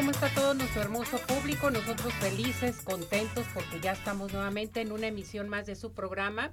[0.00, 1.70] ¿Cómo está todo nuestro hermoso público?
[1.70, 6.52] Nosotros felices, contentos porque ya estamos nuevamente en una emisión más de su programa.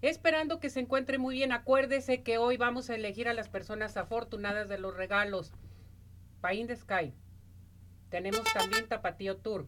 [0.00, 1.52] Esperando que se encuentre muy bien.
[1.52, 5.52] Acuérdese que hoy vamos a elegir a las personas afortunadas de los regalos.
[6.40, 7.12] Pain de Sky.
[8.08, 9.66] Tenemos también Tapatío Tour.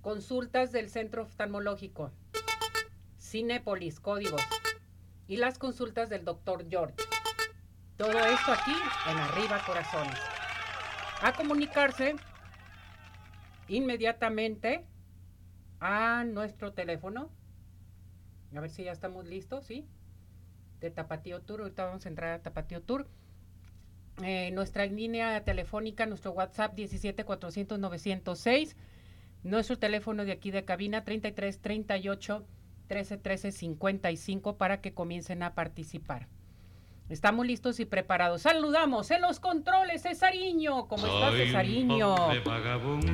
[0.00, 2.10] Consultas del Centro Oftalmológico.
[3.20, 4.40] Cinépolis, códigos.
[5.28, 6.64] Y las consultas del Dr.
[6.70, 6.94] George.
[7.98, 8.74] Todo esto aquí
[9.10, 10.33] en Arriba Corazones.
[11.22, 12.16] A comunicarse
[13.68, 14.84] inmediatamente
[15.80, 17.30] a nuestro teléfono.
[18.54, 19.86] A ver si ya estamos listos, ¿sí?
[20.80, 21.62] De Tapatío Tour.
[21.62, 23.08] Ahorita vamos a entrar a Tapatío Tour.
[24.22, 28.76] Eh, nuestra línea telefónica, nuestro WhatsApp 17 400 906.
[29.42, 32.46] Nuestro teléfono de aquí de cabina 33 38
[32.86, 36.28] 13 13 55 para que comiencen a participar.
[37.10, 38.42] Estamos listos y preparados.
[38.42, 40.88] Saludamos en los controles, Cesariño.
[40.88, 42.16] ¿Cómo estás, Cesariño?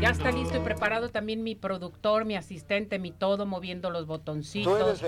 [0.00, 5.02] Ya está listo y preparado también mi productor, mi asistente, mi todo, moviendo los botoncitos,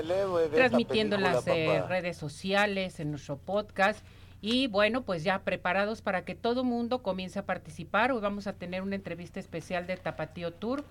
[0.53, 4.05] transmitiendo en las eh, redes sociales, en nuestro podcast.
[4.41, 8.10] Y bueno, pues ya preparados para que todo mundo comience a participar.
[8.10, 10.84] Hoy vamos a tener una entrevista especial de Tapatío Tour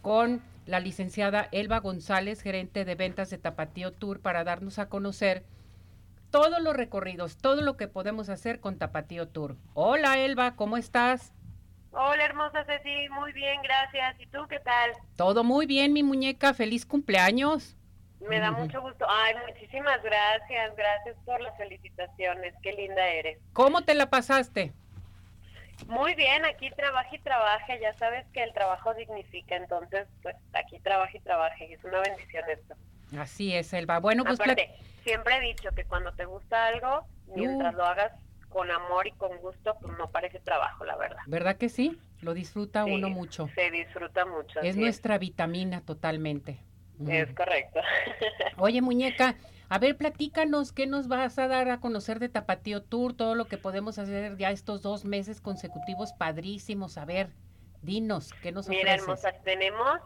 [0.00, 5.44] con la licenciada Elba González, gerente de ventas de Tapatío Tour, para darnos a conocer
[6.30, 9.56] todos los recorridos, todo lo que podemos hacer con Tapatío Tour.
[9.74, 11.32] Hola Elba, ¿cómo estás?
[11.92, 14.20] Hola hermosa Ceci, muy bien, gracias.
[14.20, 14.92] ¿Y tú qué tal?
[15.16, 17.76] Todo muy bien, mi muñeca, feliz cumpleaños.
[18.20, 19.06] Me da mucho gusto.
[19.08, 23.38] Ay, muchísimas gracias, gracias por las felicitaciones, qué linda eres.
[23.52, 24.72] ¿Cómo te la pasaste?
[25.86, 30.78] Muy bien, aquí trabaja y trabaje, ya sabes que el trabajo significa, entonces pues aquí
[30.80, 32.74] trabaja y trabaje, es una bendición esto.
[33.18, 33.98] Así es, Elba.
[34.00, 34.70] Bueno, pues Aparte,
[35.04, 37.78] siempre he dicho que cuando te gusta algo, mientras Uh.
[37.78, 38.12] lo hagas
[38.48, 41.20] con amor y con gusto, pues no parece trabajo, la verdad.
[41.26, 41.98] ¿verdad que sí?
[42.20, 43.48] Lo disfruta Sí, uno mucho.
[43.54, 44.60] Se disfruta mucho.
[44.60, 46.58] Es nuestra vitamina totalmente.
[47.08, 47.80] Es correcto.
[48.58, 49.36] Oye, muñeca,
[49.68, 53.14] a ver, platícanos, ¿qué nos vas a dar a conocer de Tapatío Tour?
[53.14, 56.98] Todo lo que podemos hacer ya estos dos meses consecutivos padrísimos.
[56.98, 57.30] A ver,
[57.82, 59.02] dinos, ¿qué nos Mira, ofreces?
[59.02, 60.00] hermosa, tenemos,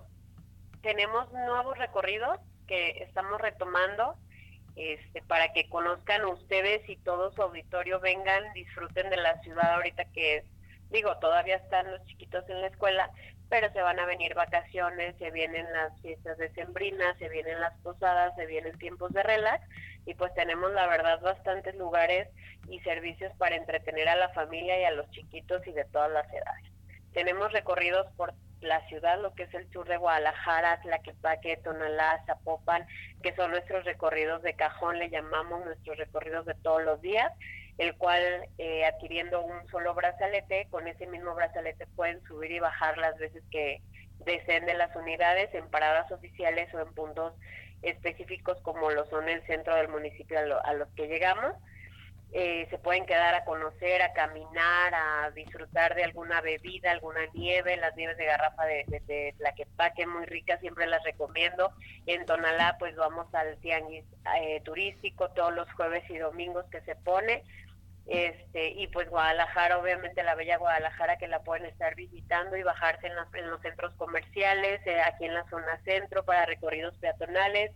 [0.83, 4.17] tenemos nuevos recorridos que estamos retomando
[4.77, 10.05] este, para que conozcan ustedes y todo su auditorio vengan, disfruten de la ciudad ahorita
[10.07, 10.45] que,
[10.91, 13.11] digo, todavía están los chiquitos en la escuela,
[13.49, 18.35] pero se van a venir vacaciones, se vienen las fiestas decembrinas, se vienen las posadas,
[18.35, 19.65] se vienen tiempos de relax
[20.07, 22.29] y pues tenemos la verdad bastantes lugares
[22.69, 26.27] y servicios para entretener a la familia y a los chiquitos y de todas las
[26.33, 26.74] edades.
[27.15, 32.87] Tenemos recorridos por la ciudad, lo que es el sur de Guadalajara, Tlaquepaque, Tonalá, Zapopan,
[33.23, 37.31] que son nuestros recorridos de cajón, le llamamos nuestros recorridos de todos los días,
[37.79, 42.99] el cual eh, adquiriendo un solo brazalete, con ese mismo brazalete pueden subir y bajar
[42.99, 43.83] las veces que
[44.21, 47.35] deseen de las unidades en paradas oficiales o en puntos
[47.83, 51.53] específicos como lo son el centro del municipio a, lo- a los que llegamos.
[52.37, 57.77] Eh, se pueden quedar a conocer, a caminar, a disfrutar de alguna bebida, alguna nieve,
[57.77, 61.73] las nieves de garrafa de, de, de Tlaquepaque, muy ricas, siempre las recomiendo.
[62.07, 64.05] En Tonalá, pues vamos al tianguis
[64.41, 67.45] eh, turístico todos los jueves y domingos que se pone.
[68.09, 73.07] Este, y pues Guadalajara, obviamente la bella Guadalajara que la pueden estar visitando y bajarse
[73.07, 77.71] en, en los centros comerciales, eh, aquí en la zona centro para recorridos peatonales.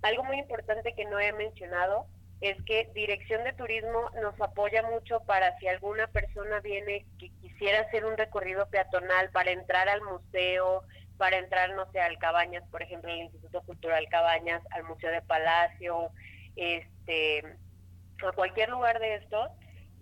[0.00, 2.06] Algo muy importante que no he mencionado
[2.40, 7.80] es que Dirección de Turismo nos apoya mucho para si alguna persona viene que quisiera
[7.80, 10.84] hacer un recorrido peatonal para entrar al museo,
[11.16, 15.20] para entrar, no sé, al Cabañas, por ejemplo, al Instituto Cultural Cabañas, al Museo de
[15.22, 16.10] Palacio,
[16.54, 17.42] este,
[18.26, 19.50] a cualquier lugar de estos,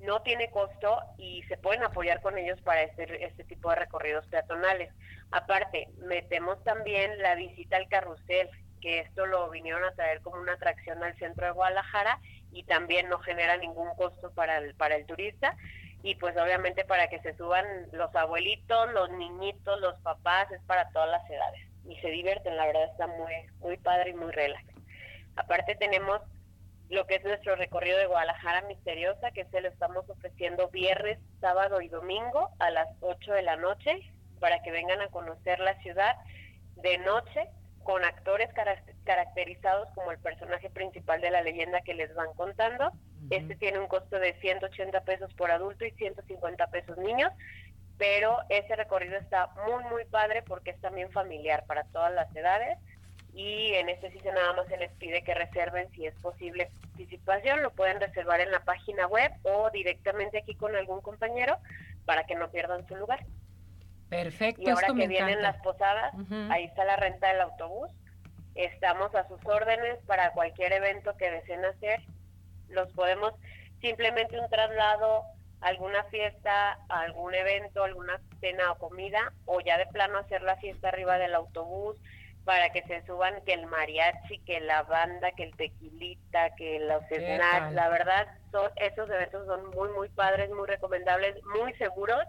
[0.01, 4.27] no tiene costo y se pueden apoyar con ellos para este, este tipo de recorridos
[4.27, 4.93] peatonales.
[5.31, 8.51] Aparte, metemos también la visita al carrusel,
[8.87, 12.21] que esto lo vinieron a traer como una atracción al centro de Guadalajara
[12.53, 15.57] y también no genera ningún costo para el, para el turista
[16.05, 20.89] y pues obviamente para que se suban los abuelitos, los niñitos, los papás, es para
[20.91, 24.65] todas las edades y se divierten, la verdad está muy, muy padre y muy relax.
[25.35, 26.21] Aparte tenemos
[26.89, 31.81] lo que es nuestro recorrido de Guadalajara Misteriosa, que se lo estamos ofreciendo viernes, sábado
[31.81, 34.13] y domingo a las 8 de la noche.
[34.39, 36.15] para que vengan a conocer la ciudad
[36.77, 37.49] de noche
[37.87, 38.51] con actores
[39.05, 42.91] caracterizados como el personaje principal de la leyenda que les van contando.
[43.31, 47.31] Este tiene un costo de 180 pesos por adulto y 150 pesos niños,
[47.97, 52.77] pero ese recorrido está muy, muy padre porque es también familiar para todas las edades
[53.33, 57.63] y en este sitio nada más se les pide que reserven si es posible participación,
[57.63, 61.59] lo pueden reservar en la página web o directamente aquí con algún compañero
[62.05, 63.25] para que no pierdan su lugar.
[64.09, 64.63] Perfecto.
[64.63, 66.15] Y ahora que vienen las posadas,
[66.51, 67.91] ahí está la renta del autobús.
[68.55, 72.01] Estamos a sus órdenes para cualquier evento que deseen hacer.
[72.69, 73.35] Los podemos
[73.81, 75.25] simplemente un traslado,
[75.61, 80.89] alguna fiesta, algún evento, alguna cena o comida, o ya de plano hacer la fiesta
[80.89, 81.97] arriba del autobús
[82.45, 87.03] para que se suban que el mariachi, que la banda, que el tequilita, que los
[87.09, 87.75] snacks.
[87.75, 92.23] La verdad, son esos eventos son muy, muy padres, muy recomendables, muy seguros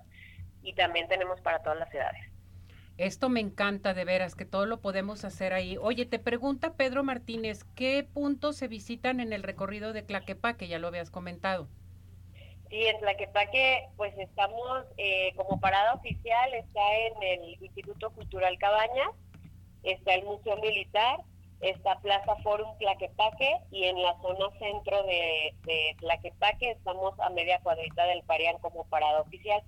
[0.68, 2.22] y también tenemos para todas las edades.
[2.98, 5.78] Esto me encanta de veras, que todo lo podemos hacer ahí.
[5.80, 10.68] Oye, te pregunta Pedro Martínez, ¿qué puntos se visitan en el recorrido de Tlaquepaque?
[10.68, 11.70] Ya lo habías comentado.
[12.70, 19.12] Sí, en Tlaquepaque, pues estamos eh, como parada oficial, está en el Instituto Cultural Cabañas,
[19.84, 21.22] está el Museo Militar,
[21.62, 27.60] está Plaza Forum Tlaquepaque y en la zona centro de, de Tlaquepaque estamos a media
[27.62, 29.62] cuadrita del Parián como parada oficial.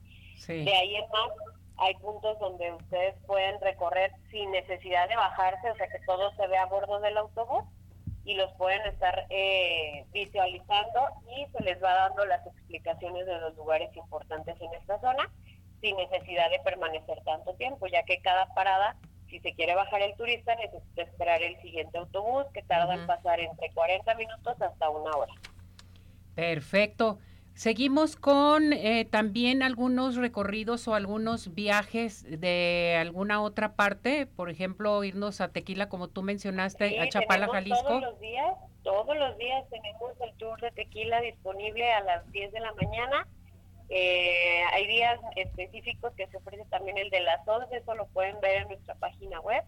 [0.47, 1.31] De ahí en más,
[1.77, 6.47] hay puntos donde ustedes pueden recorrer sin necesidad de bajarse, o sea que todo se
[6.47, 7.63] ve a bordo del autobús
[8.25, 11.01] y los pueden estar eh, visualizando
[11.35, 15.29] y se les va dando las explicaciones de los lugares importantes en esta zona
[15.81, 18.97] sin necesidad de permanecer tanto tiempo, ya que cada parada,
[19.29, 23.39] si se quiere bajar el turista, necesita esperar el siguiente autobús que tarda en pasar
[23.39, 25.33] entre 40 minutos hasta una hora.
[26.35, 27.19] Perfecto.
[27.59, 35.03] Seguimos con eh, también algunos recorridos o algunos viajes de alguna otra parte, por ejemplo,
[35.03, 37.83] irnos a Tequila, como tú mencionaste, a Chapala, Jalisco.
[37.83, 42.53] Todos los días, todos los días tenemos el tour de Tequila disponible a las 10
[42.53, 43.27] de la mañana.
[43.89, 48.39] Eh, hay días específicos que se ofrece también el de las 11, eso lo pueden
[48.39, 49.65] ver en nuestra página web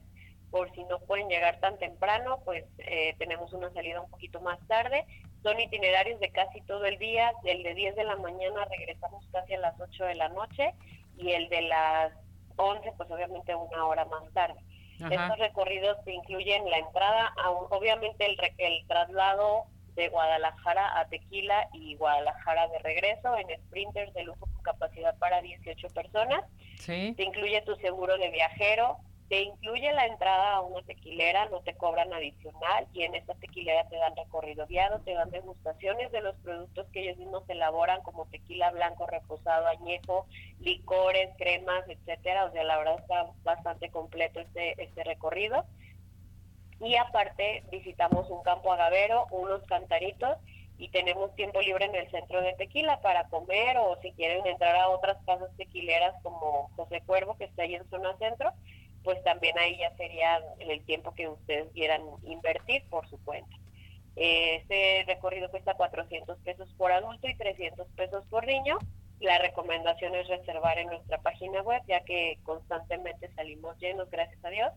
[0.51, 4.59] por si no pueden llegar tan temprano, pues eh, tenemos una salida un poquito más
[4.67, 5.05] tarde.
[5.43, 9.53] Son itinerarios de casi todo el día, el de 10 de la mañana regresamos casi
[9.55, 10.73] a las 8 de la noche
[11.17, 12.13] y el de las
[12.57, 14.59] 11 pues obviamente una hora más tarde.
[14.99, 19.65] Estos recorridos te incluyen la entrada, a obviamente el, el traslado
[19.95, 25.41] de Guadalajara a Tequila y Guadalajara de regreso en sprinters de lujo con capacidad para
[25.41, 26.45] 18 personas.
[27.13, 28.97] Te incluye tu seguro de viajero,
[29.31, 33.87] te incluye la entrada a una tequilera, no te cobran adicional y en esta tequilera
[33.87, 38.25] te dan recorrido guiado, te dan degustaciones de los productos que ellos mismos elaboran como
[38.25, 40.25] tequila blanco, reposado, añejo,
[40.59, 42.43] licores, cremas, etcétera.
[42.43, 45.63] O sea, la verdad está bastante completo este, este recorrido.
[46.81, 50.39] Y aparte visitamos un campo agavero, unos cantaritos
[50.77, 54.75] y tenemos tiempo libre en el centro de Tequila para comer o si quieren entrar
[54.75, 58.51] a otras casas tequileras como José Cuervo que está ahí en zona centro
[59.03, 63.55] pues también ahí ya sería el tiempo que ustedes quieran invertir por su cuenta.
[64.15, 68.77] Este recorrido cuesta 400 pesos por adulto y 300 pesos por niño.
[69.19, 74.49] La recomendación es reservar en nuestra página web, ya que constantemente salimos llenos, gracias a
[74.49, 74.71] Dios.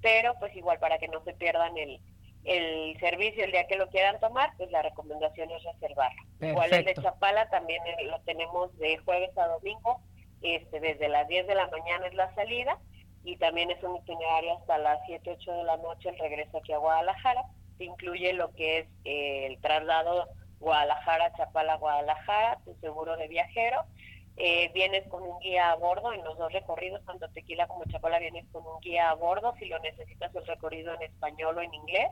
[0.00, 2.00] Pero pues igual para que no se pierdan el,
[2.44, 6.22] el servicio el día que lo quieran tomar, pues la recomendación es reservarlo.
[6.40, 10.00] Igual el de Chapala también eh, lo tenemos de jueves a domingo,
[10.42, 12.78] este desde las 10 de la mañana es la salida
[13.24, 16.72] y también es un itinerario hasta las 7, 8 de la noche el regreso aquí
[16.72, 17.42] a Guadalajara.
[17.78, 20.28] Se incluye lo que es eh, el traslado
[20.60, 23.82] Guadalajara, Chapala, Guadalajara, tu seguro de viajero.
[24.36, 28.18] Eh, vienes con un guía a bordo en los dos recorridos, tanto Tequila como Chapala
[28.18, 31.72] vienes con un guía a bordo si lo necesitas el recorrido en español o en
[31.72, 32.10] inglés.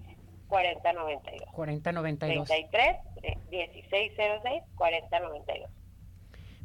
[0.48, 1.50] 4092.
[1.54, 2.48] 4092.
[2.48, 2.98] 33
[3.50, 5.70] 1606 4092.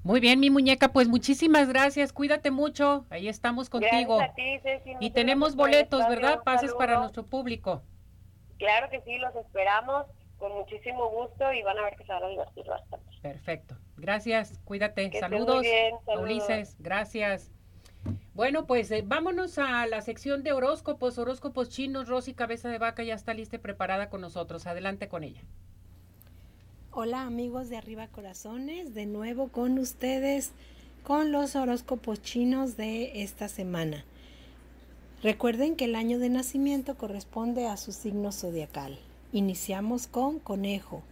[0.05, 4.17] Muy bien, mi muñeca, pues muchísimas gracias, cuídate mucho, ahí estamos contigo.
[4.17, 6.41] Gracias a ti, Ceci, y tenemos boletos, ¿verdad?
[6.45, 7.83] Pases para nuestro público.
[8.59, 10.07] Claro que sí, los esperamos
[10.39, 13.07] con muchísimo gusto y van a ver que se van a divertir bastante.
[13.23, 17.53] Perfecto, gracias, cuídate, saludos, bien, Ulises, gracias.
[18.35, 22.09] Bueno, pues eh, vámonos a la sección de horóscopos, horóscopos chinos.
[22.09, 24.67] Rosy Cabeza de Vaca ya está lista y preparada con nosotros.
[24.67, 25.43] Adelante con ella.
[26.93, 30.53] Hola amigos de Arriba Corazones, de nuevo con ustedes
[31.05, 34.05] con los horóscopos chinos de esta semana.
[35.23, 38.99] Recuerden que el año de nacimiento corresponde a su signo zodiacal.
[39.33, 41.03] Iniciamos con conejo.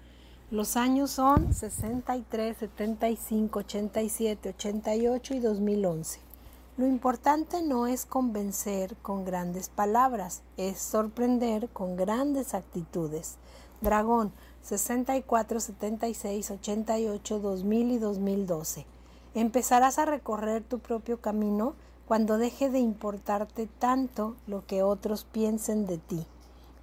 [0.50, 6.29] Los años son 63, 75, 87, 88 y 2011.
[6.76, 13.36] Lo importante no es convencer con grandes palabras, es sorprender con grandes actitudes.
[13.80, 18.86] Dragón, 64, 76, 88, 2000 y 2012.
[19.34, 21.74] Empezarás a recorrer tu propio camino
[22.06, 26.26] cuando deje de importarte tanto lo que otros piensen de ti.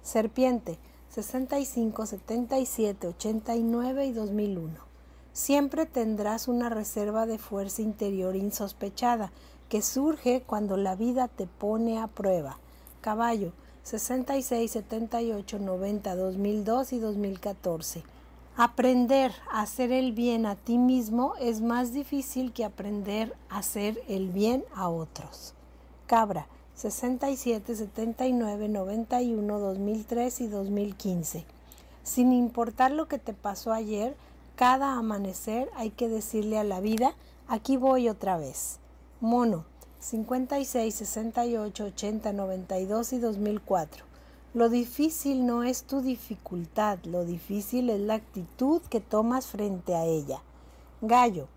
[0.02, 0.78] Serpiente,
[1.10, 4.74] 65, 77, 89 y 2001.
[5.32, 9.30] Siempre tendrás una reserva de fuerza interior insospechada
[9.68, 12.58] que surge cuando la vida te pone a prueba.
[13.00, 18.02] Caballo, 66, 78, 90, 2002 y 2014.
[18.56, 24.02] Aprender a hacer el bien a ti mismo es más difícil que aprender a hacer
[24.08, 25.54] el bien a otros.
[26.06, 31.44] Cabra, 67, 79, 91, 2003 y 2015.
[32.02, 34.16] Sin importar lo que te pasó ayer,
[34.56, 37.14] cada amanecer hay que decirle a la vida,
[37.46, 38.80] aquí voy otra vez.
[39.20, 39.64] Mono,
[39.98, 44.04] 56, 68, 80, 92 y 2004.
[44.54, 50.04] Lo difícil no es tu dificultad, lo difícil es la actitud que tomas frente a
[50.04, 50.40] ella.
[51.00, 51.48] Gallo,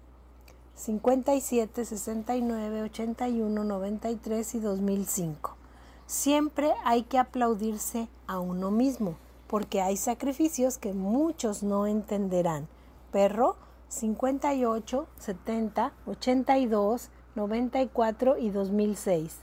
[0.74, 5.56] 57, 69, 81, 93 y 2005.
[6.08, 12.68] Siempre hay que aplaudirse a uno mismo, porque hay sacrificios que muchos no entenderán.
[13.12, 13.56] Perro,
[13.90, 19.38] 58, 70, 82, 94 y 2006.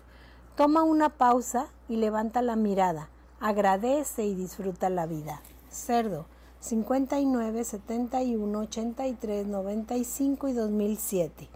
[0.57, 3.09] Toma una pausa y levanta la mirada,
[3.41, 5.41] agradece y disfruta la vida.
[5.71, 6.27] Cerdo,
[6.61, 11.49] 59, 71, 83, 95 y 2007.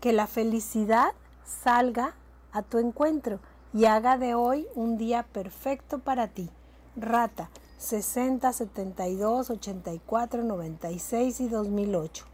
[0.00, 1.12] Que la felicidad
[1.46, 2.16] salga
[2.52, 3.38] a tu encuentro
[3.72, 6.50] y haga de hoy un día perfecto para ti.
[6.96, 7.48] Rata,
[7.78, 12.26] 60, 72, 84, 96 y 2008.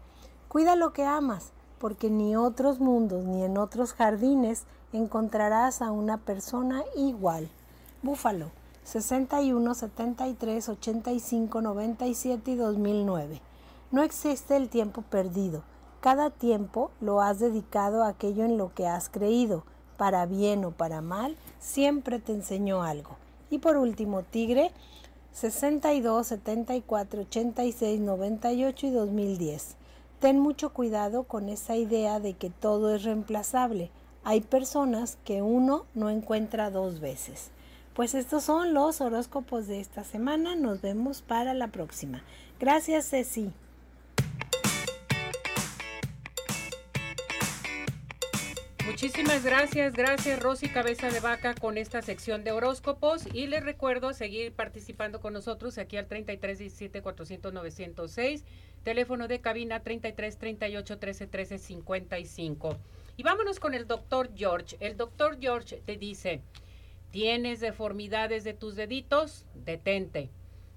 [0.48, 6.18] Cuida lo que amas porque ni otros mundos ni en otros jardines encontrarás a una
[6.18, 7.48] persona igual.
[8.02, 8.50] Búfalo,
[8.84, 13.42] 61, 73, 85, 97 y 2009.
[13.90, 15.62] No existe el tiempo perdido.
[16.00, 19.64] Cada tiempo lo has dedicado a aquello en lo que has creído.
[19.96, 23.16] Para bien o para mal, siempre te enseñó algo.
[23.50, 24.70] Y por último, Tigre,
[25.32, 29.76] 62, 74, 86, 98 y 2010.
[30.20, 33.92] Ten mucho cuidado con esa idea de que todo es reemplazable.
[34.24, 37.52] Hay personas que uno no encuentra dos veces.
[37.94, 40.56] Pues estos son los horóscopos de esta semana.
[40.56, 42.24] Nos vemos para la próxima.
[42.58, 43.52] Gracias, Ceci.
[48.88, 54.12] Muchísimas gracias, gracias Rosy Cabeza de Vaca con esta sección de horóscopos y les recuerdo
[54.12, 58.44] seguir participando con nosotros aquí al 33 17 400 906
[58.82, 62.76] Teléfono de cabina 33 38 13 13 55.
[63.16, 64.76] Y vámonos con el doctor George.
[64.80, 66.40] El doctor George te dice,
[67.10, 69.44] ¿tienes deformidades de tus deditos?
[69.54, 70.30] Detente.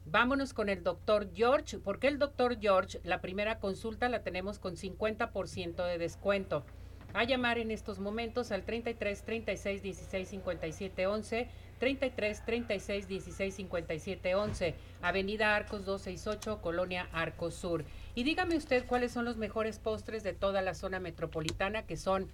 [0.06, 4.76] Vámonos con el doctor George, porque el doctor George, la primera consulta la tenemos con
[4.76, 6.66] 50% de descuento.
[7.14, 11.48] A llamar en estos momentos al 33 36 16 57 11
[11.82, 17.84] 33 36 16 57 11, Avenida Arcos 268, Colonia Arcos Sur.
[18.14, 22.30] Y dígame usted cuáles son los mejores postres de toda la zona metropolitana, que son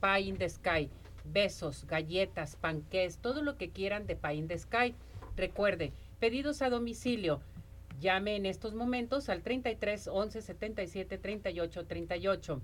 [0.00, 0.90] Pie in the Sky,
[1.24, 4.96] besos, galletas, panqués, todo lo que quieran de Pie in the Sky.
[5.36, 7.40] Recuerde, pedidos a domicilio.
[8.00, 12.62] Llame en estos momentos al 33 11 77 38 38.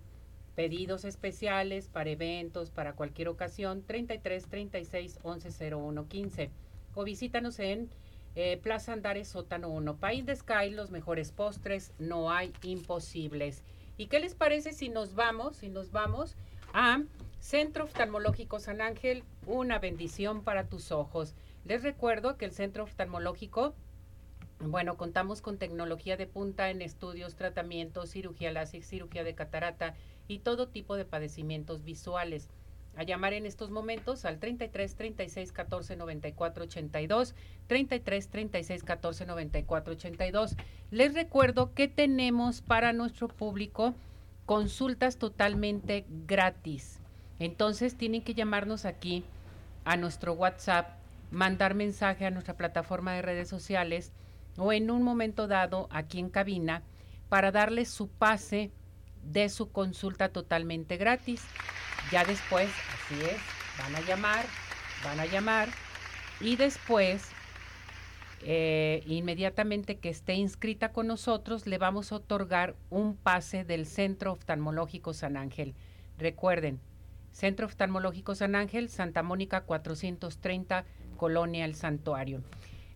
[0.55, 6.51] Pedidos especiales para eventos, para cualquier ocasión, 33 36 11 01 15.
[6.95, 7.91] O visítanos en
[8.37, 9.97] eh, Plaza Andares Sótano 1.
[9.97, 13.63] País de Sky, los mejores postres, no hay imposibles.
[13.97, 16.37] ¿Y qué les parece si nos vamos, si nos vamos
[16.73, 17.03] a
[17.39, 21.35] Centro Oftalmológico San Ángel, una bendición para tus ojos?
[21.65, 23.75] Les recuerdo que el Centro Oftalmológico
[24.61, 29.95] bueno, contamos con tecnología de punta en estudios, tratamientos, cirugía láser, cirugía de catarata
[30.29, 32.49] y todo tipo de padecimientos visuales.
[32.97, 37.35] A llamar en estos momentos al 33 36 14 94 82,
[37.67, 40.57] 33 36 14 94 82.
[40.93, 43.95] Les recuerdo que tenemos para nuestro público
[44.47, 47.01] consultas totalmente gratis.
[47.41, 49.25] Entonces tienen que llamarnos aquí
[49.85, 50.97] a nuestro WhatsApp,
[51.33, 54.13] mandar mensaje a nuestra plataforma de redes sociales
[54.57, 56.83] o en un momento dado aquí en cabina
[57.29, 58.71] para darles su pase
[59.23, 61.43] de su consulta totalmente gratis.
[62.11, 63.39] Ya después, así es,
[63.79, 64.45] van a llamar,
[65.05, 65.69] van a llamar
[66.41, 67.29] y después,
[68.43, 74.33] eh, inmediatamente que esté inscrita con nosotros, le vamos a otorgar un pase del Centro
[74.33, 75.75] Oftalmológico San Ángel.
[76.19, 76.81] Recuerden,
[77.33, 80.85] Centro Oftalmológico San Ángel, Santa Mónica 430,
[81.17, 82.43] Colonia El Santuario.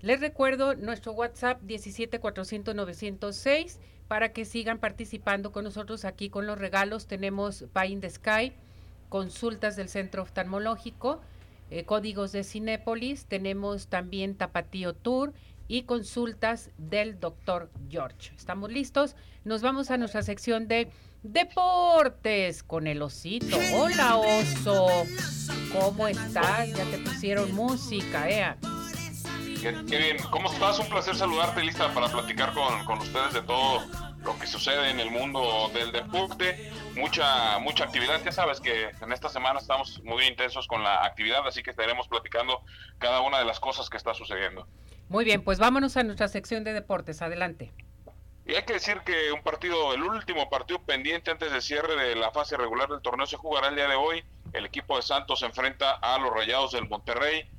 [0.00, 7.08] Les recuerdo nuestro WhatsApp 17400 para que sigan participando con nosotros aquí con los regalos.
[7.08, 8.52] Tenemos Pie in the Sky,
[9.08, 11.20] consultas del Centro Oftalmológico,
[11.70, 15.34] eh, códigos de Cinépolis, tenemos también Tapatío Tour
[15.66, 18.32] y consultas del doctor George.
[18.36, 19.16] ¿Estamos listos?
[19.44, 20.88] Nos vamos a nuestra sección de
[21.22, 23.58] deportes con el osito.
[23.74, 24.86] Hola oso,
[25.72, 26.70] ¿cómo estás?
[26.70, 28.56] Ya te pusieron música, ¿eh?
[29.60, 30.18] Qué, bien.
[30.30, 30.78] ¿Cómo estás?
[30.78, 33.82] Un placer saludarte, lista para platicar con, con, ustedes de todo
[34.22, 36.70] lo que sucede en el mundo del deporte.
[36.94, 38.22] Mucha, mucha actividad.
[38.24, 42.06] Ya sabes que en esta semana estamos muy intensos con la actividad, así que estaremos
[42.06, 42.62] platicando
[42.98, 44.68] cada una de las cosas que está sucediendo.
[45.08, 47.20] Muy bien, pues vámonos a nuestra sección de deportes.
[47.20, 47.72] Adelante.
[48.46, 52.14] Y hay que decir que un partido, el último partido pendiente antes del cierre de
[52.14, 54.22] la fase regular del torneo se jugará el día de hoy.
[54.52, 57.50] El equipo de Santos se enfrenta a los Rayados del Monterrey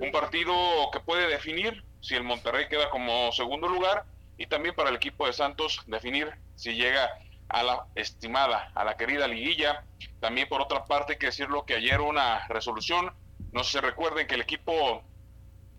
[0.00, 0.54] un partido
[0.92, 4.04] que puede definir si el Monterrey queda como segundo lugar
[4.36, 7.10] y también para el equipo de Santos definir si llega
[7.48, 9.84] a la estimada, a la querida liguilla.
[10.20, 13.12] También por otra parte, hay que decirlo que ayer una resolución,
[13.52, 15.02] no si recuerden que el equipo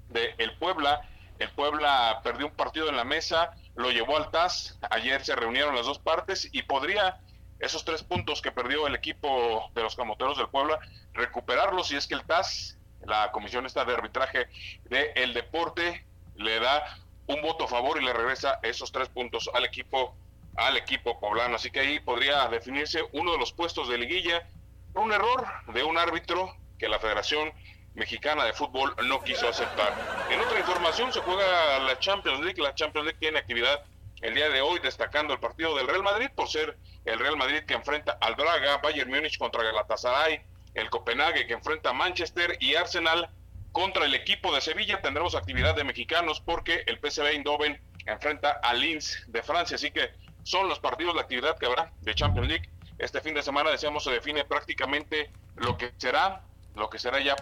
[0.10, 1.02] de el Puebla,
[1.40, 5.76] el Puebla perdió un partido en la mesa, lo llevó al TAS, ayer se reunieron
[5.76, 7.20] las dos partes y podría
[7.60, 10.80] esos tres puntos que perdió el equipo de los camoteros del Puebla
[11.14, 14.48] recuperarlos si es que el TAS la comisión esta de arbitraje
[14.86, 16.84] del el deporte le da
[17.28, 20.16] un voto a favor y le regresa esos tres puntos al equipo
[20.58, 21.56] al equipo poblano.
[21.56, 24.48] Así que ahí podría definirse uno de los puestos de liguilla
[24.94, 27.52] por un error de un árbitro que la Federación
[27.94, 29.94] Mexicana de Fútbol no quiso aceptar.
[30.30, 32.62] En otra información se juega la Champions League.
[32.62, 33.84] La Champions League tiene actividad
[34.22, 37.64] el día de hoy destacando el partido del Real Madrid por ser el Real Madrid
[37.66, 40.42] que enfrenta al Braga, Bayern Múnich contra Galatasaray,
[40.76, 43.30] el Copenhague que enfrenta a Manchester y Arsenal
[43.72, 45.02] contra el equipo de Sevilla.
[45.02, 49.76] Tendremos actividad de mexicanos porque el PSV Eindhoven enfrenta a Linz de Francia.
[49.76, 50.12] Así que
[50.44, 52.70] son los partidos de actividad que habrá de Champions League.
[53.00, 56.44] Este fin de semana, decíamos, se define prácticamente lo que será,
[56.76, 57.36] lo que será ya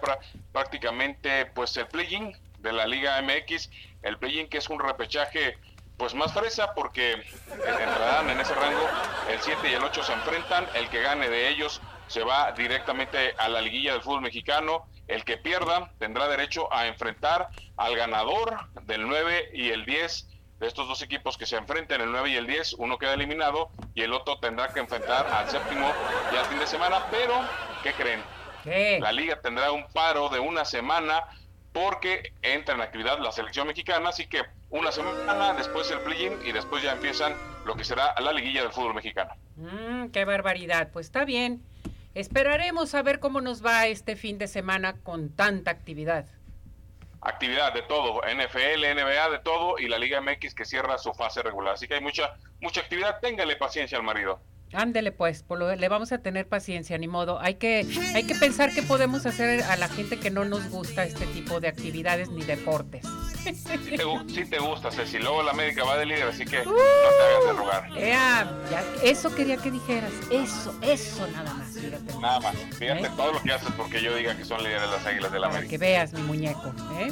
[0.52, 3.70] prácticamente pues el play-in de la Liga MX.
[4.02, 5.58] El play-in que es un repechaje
[5.96, 7.12] pues más fresa porque
[7.52, 8.88] entrarán en ese rango
[9.30, 13.34] el 7 y el 8 se enfrentan, el que gane de ellos se va directamente
[13.38, 14.86] a la liguilla del fútbol mexicano.
[15.06, 20.28] El que pierda tendrá derecho a enfrentar al ganador del 9 y el 10
[20.60, 23.70] de estos dos equipos que se enfrenten, el 9 y el 10, uno queda eliminado
[23.94, 25.90] y el otro tendrá que enfrentar al séptimo
[26.32, 27.06] y al fin de semana.
[27.10, 27.34] Pero,
[27.82, 28.22] ¿qué creen?
[29.00, 31.24] La liga tendrá un paro de una semana
[31.72, 36.52] porque entra en actividad la selección mexicana, así que una semana después el play-in y
[36.52, 37.34] después ya empiezan
[37.66, 39.34] lo que será la liguilla del fútbol mexicano.
[39.56, 40.90] Mm, ¡Qué barbaridad!
[40.92, 41.62] Pues está bien.
[42.14, 46.26] Esperaremos a ver cómo nos va este fin de semana con tanta actividad.
[47.20, 51.42] Actividad de todo, NFL, NBA, de todo, y la Liga MX que cierra su fase
[51.42, 51.74] regular.
[51.74, 53.18] Así que hay mucha, mucha actividad.
[53.20, 54.40] Téngale paciencia al marido.
[54.72, 57.40] Ándele pues, por lo, le vamos a tener paciencia, ni modo.
[57.40, 61.04] Hay que, hay que pensar qué podemos hacer a la gente que no nos gusta
[61.04, 63.06] este tipo de actividades ni deportes.
[63.44, 65.18] Sí te, gusta, Ceci.
[65.18, 67.94] Luego la médica va de líder, así que no te hagas de rogar.
[67.94, 70.12] ya, eso quería que dijeras.
[70.30, 71.74] Eso, eso nada más.
[71.78, 72.18] Fíjate.
[72.20, 72.56] Nada más.
[72.78, 73.10] Fíjate ¿Eh?
[73.16, 75.66] todo lo que haces porque yo diga que son líderes las águilas de la Para
[75.66, 76.72] que veas, mi muñeco.
[76.98, 77.10] ¿eh?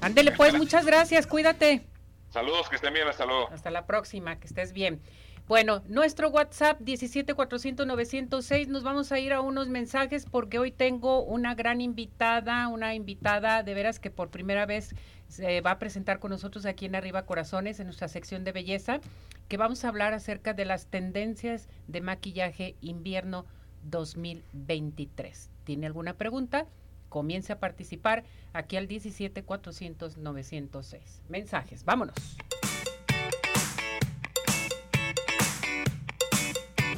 [0.00, 1.26] Ándele pues, muchas gracias.
[1.26, 1.86] Cuídate.
[2.30, 3.08] Saludos, que estén bien.
[3.08, 3.48] Hasta luego.
[3.52, 5.02] Hasta la próxima, que estés bien.
[5.50, 11.56] Bueno, nuestro WhatsApp 17400 nos vamos a ir a unos mensajes porque hoy tengo una
[11.56, 14.94] gran invitada, una invitada de veras que por primera vez
[15.26, 19.00] se va a presentar con nosotros aquí en Arriba Corazones en nuestra sección de belleza,
[19.48, 23.44] que vamos a hablar acerca de las tendencias de maquillaje invierno
[23.82, 25.50] 2023.
[25.64, 26.68] ¿Tiene alguna pregunta?
[27.08, 30.16] Comience a participar aquí al 17400
[31.28, 32.36] Mensajes, vámonos.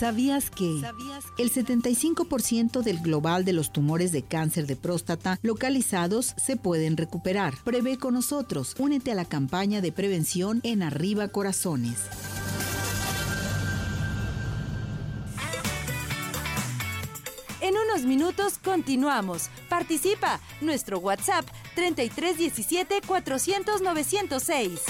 [0.00, 0.82] ¿Sabías que
[1.36, 7.52] el 75% del global de los tumores de cáncer de próstata localizados se pueden recuperar?
[7.64, 8.74] Prevé con nosotros.
[8.78, 11.98] Únete a la campaña de prevención en Arriba Corazones.
[17.60, 19.50] En unos minutos continuamos.
[19.68, 20.40] Participa.
[20.62, 24.80] Nuestro WhatsApp 3317 400 906.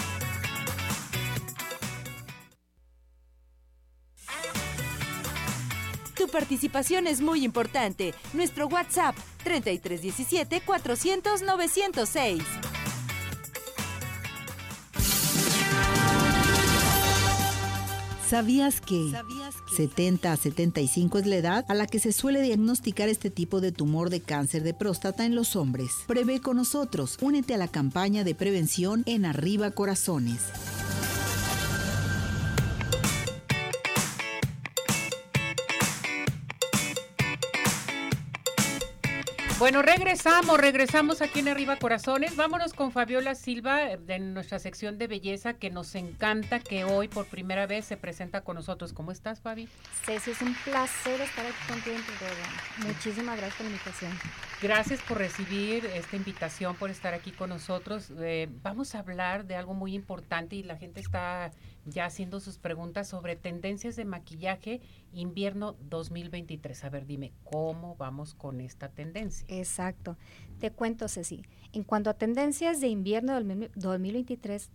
[6.21, 8.13] Tu participación es muy importante.
[8.35, 12.43] Nuestro WhatsApp 3317 400 906.
[18.29, 19.11] ¿Sabías que
[19.75, 23.73] 70 a 75 es la edad a la que se suele diagnosticar este tipo de
[23.73, 25.91] tumor de cáncer de próstata en los hombres?
[26.07, 27.17] Prevé con nosotros.
[27.23, 30.43] Únete a la campaña de prevención en Arriba Corazones.
[39.61, 42.35] Bueno, regresamos, regresamos aquí en Arriba Corazones.
[42.35, 47.27] Vámonos con Fabiola Silva de nuestra sección de belleza que nos encanta que hoy por
[47.27, 48.95] primera vez se presenta con nosotros.
[48.95, 49.69] ¿Cómo estás, Fabi?
[50.07, 52.63] Ceci, es un placer estar aquí contigo en tu programa.
[52.87, 54.13] Muchísimas gracias por la invitación.
[54.63, 58.11] Gracias por recibir esta invitación, por estar aquí con nosotros.
[58.19, 61.51] Eh, vamos a hablar de algo muy importante y la gente está
[61.91, 64.81] ya haciendo sus preguntas sobre tendencias de maquillaje
[65.13, 66.85] invierno 2023.
[66.85, 69.45] A ver, dime, ¿cómo vamos con esta tendencia?
[69.49, 70.17] Exacto.
[70.59, 71.43] Te cuento, Ceci.
[71.73, 73.39] En cuanto a tendencias de invierno
[73.75, 74.71] 2023,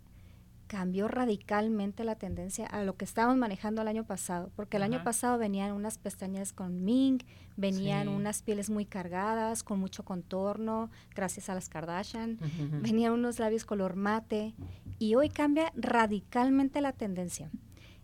[0.75, 5.05] cambió radicalmente la tendencia a lo que estábamos manejando el año pasado, porque el año
[5.05, 7.23] pasado venían unas pestañas con mink,
[7.55, 12.39] venían unas pieles muy cargadas, con mucho contorno, gracias a las Kardashian,
[12.81, 14.53] venían unos labios color mate,
[14.99, 17.49] y hoy cambia radicalmente la tendencia.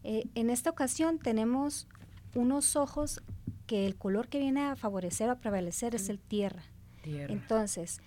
[0.06, 1.90] Eh, en esta ocasión tenemos
[2.36, 3.22] unos ojos
[3.68, 6.64] que el color que viene a favorecer o a prevalecer es el tierra.
[7.04, 8.02] Entonces,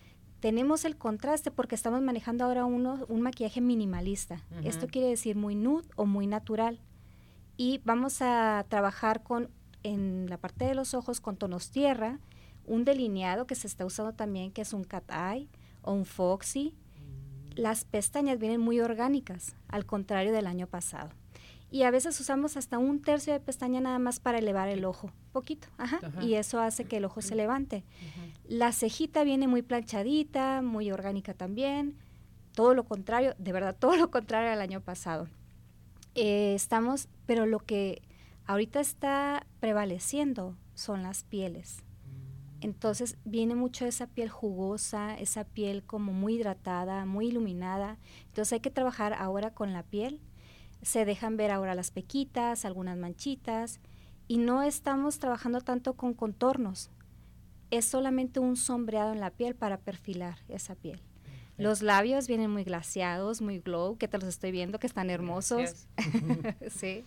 [0.45, 4.43] tenemos el contraste porque estamos manejando ahora uno, un maquillaje minimalista.
[4.63, 6.83] Esto quiere decir muy nude o muy natural.
[7.57, 9.49] Y vamos a trabajar con,
[9.85, 12.19] en la parte de los ojos con tonos tierra,
[12.67, 15.49] un delineado que se está usando también, que es un cat eye
[15.81, 16.75] o un foxy.
[16.75, 17.61] Mm.
[17.63, 21.09] Las pestañas vienen muy orgánicas, al contrario del año pasado
[21.75, 25.11] y a veces usamos hasta un tercio de pestaña nada más para elevar el ojo,
[25.33, 27.83] poquito, ajá, y eso hace que el ojo se levante.
[28.47, 31.97] La cejita viene muy planchadita, muy orgánica también,
[32.53, 35.27] todo lo contrario, de verdad, todo lo contrario al año pasado.
[36.15, 38.03] Eh, estamos, pero lo que
[38.47, 41.83] ahorita está prevaleciendo son las pieles.
[42.61, 47.99] Entonces viene mucho esa piel jugosa, esa piel como muy hidratada, muy iluminada.
[48.27, 50.21] Entonces hay que trabajar ahora con la piel.
[50.85, 53.81] Se dejan ver ahora las pequitas, algunas manchitas
[54.29, 56.91] y no estamos trabajando tanto con contornos.
[57.71, 61.01] Es solamente un sombreado en la piel para perfilar esa piel.
[61.57, 65.87] Los labios vienen muy glaciados, muy glow, que te los estoy viendo, que están hermosos.
[66.69, 67.05] sí,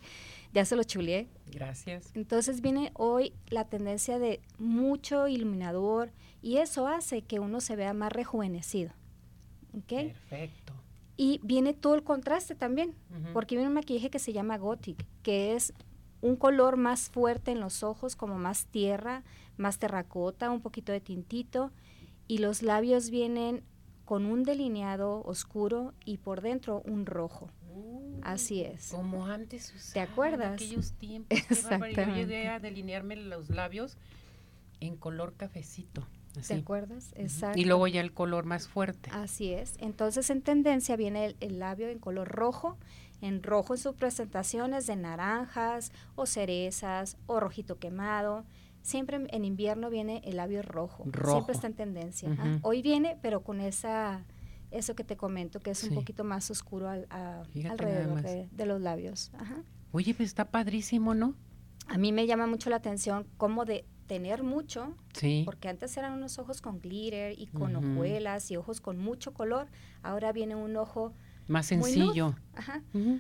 [0.53, 1.27] ya se los chuleé.
[1.51, 2.11] Gracias.
[2.15, 6.11] Entonces viene hoy la tendencia de mucho iluminador
[6.41, 8.91] y eso hace que uno se vea más rejuvenecido.
[9.73, 9.89] ¿Ok?
[9.89, 10.66] Perfecto.
[11.17, 12.93] Y viene todo el contraste también,
[13.33, 15.73] porque viene un maquillaje que se llama Gothic, que es
[16.21, 19.23] un color más fuerte en los ojos, como más tierra,
[19.57, 21.71] más terracota, un poquito de tintito,
[22.27, 23.63] y los labios vienen
[24.05, 27.49] con un delineado oscuro y por dentro un rojo.
[27.73, 28.89] Uh, Así es.
[28.89, 30.47] Como antes usaba, ¿Te acuerdas?
[30.47, 31.37] En aquellos tiempos.
[31.49, 32.05] Exactamente.
[32.05, 33.97] Yo llegué a delinearme los labios
[34.79, 36.07] en color cafecito.
[36.45, 37.13] ¿Te acuerdas?
[37.15, 37.59] Exacto.
[37.59, 39.09] Y luego ya el color más fuerte.
[39.13, 39.75] Así es.
[39.79, 42.77] Entonces en tendencia viene el labio en color rojo
[43.21, 48.45] en rojo en sus presentaciones de naranjas o cerezas o rojito quemado.
[48.81, 51.03] Siempre en invierno viene el labio rojo.
[51.25, 52.29] Siempre está en tendencia.
[52.61, 54.23] Hoy viene, pero con esa
[54.69, 59.31] eso que te comento, que es un poquito más oscuro al, alrededor de, los labios.
[59.91, 61.35] Oye, pues está padrísimo, ¿no?
[61.87, 65.43] A mí me llama mucho la atención cómo de tener mucho, sí.
[65.45, 69.67] porque antes eran unos ojos con glitter y con hojuelas y ojos con mucho color,
[70.01, 71.13] ahora viene un ojo
[71.47, 72.35] más sencillo.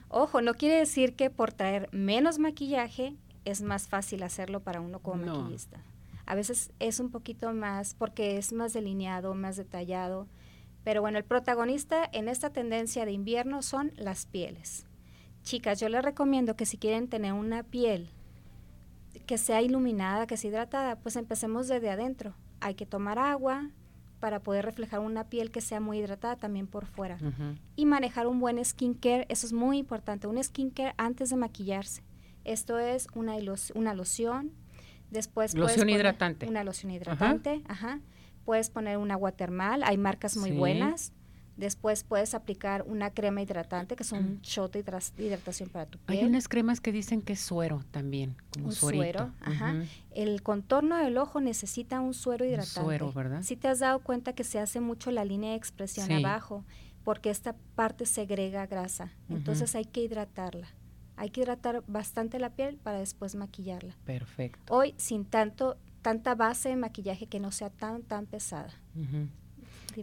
[0.09, 4.99] Ojo, no quiere decir que por traer menos maquillaje es más fácil hacerlo para uno
[4.99, 5.81] como maquillista.
[6.25, 10.27] A veces es un poquito más porque es más delineado, más detallado.
[10.83, 14.85] Pero bueno, el protagonista en esta tendencia de invierno son las pieles.
[15.43, 18.09] Chicas, yo les recomiendo que si quieren tener una piel
[19.25, 22.35] que sea iluminada, que sea hidratada, pues empecemos desde adentro.
[22.59, 23.69] Hay que tomar agua,
[24.19, 27.17] para poder reflejar una piel que sea muy hidratada también por fuera.
[27.75, 32.03] Y manejar un buen skincare, eso es muy importante, un skincare antes de maquillarse.
[32.43, 33.35] Esto es una,
[33.75, 34.51] una loción,
[35.11, 36.47] después loción hidratante.
[36.47, 37.99] Una loción hidratante, ajá.
[38.45, 41.11] Puedes poner un agua termal, hay marcas muy buenas.
[41.57, 44.79] Después puedes aplicar una crema hidratante, que es un shot de
[45.17, 46.19] hidratación para tu piel.
[46.19, 49.31] Hay unas cremas que dicen que es suero también, como un suero.
[49.41, 49.75] Ajá.
[50.11, 52.81] El contorno del ojo necesita un suero hidratante.
[52.81, 53.41] suero, ¿verdad?
[53.41, 56.63] Si te has dado cuenta que se hace mucho la línea de expresión abajo,
[57.03, 59.13] porque esta parte segrega grasa.
[59.29, 60.67] Entonces hay que hidratarla.
[61.15, 63.95] Hay que hidratar bastante la piel para después maquillarla.
[64.05, 64.71] Perfecto.
[64.71, 68.73] Hoy sin tanto tanta base de maquillaje que no sea tan tan pesada.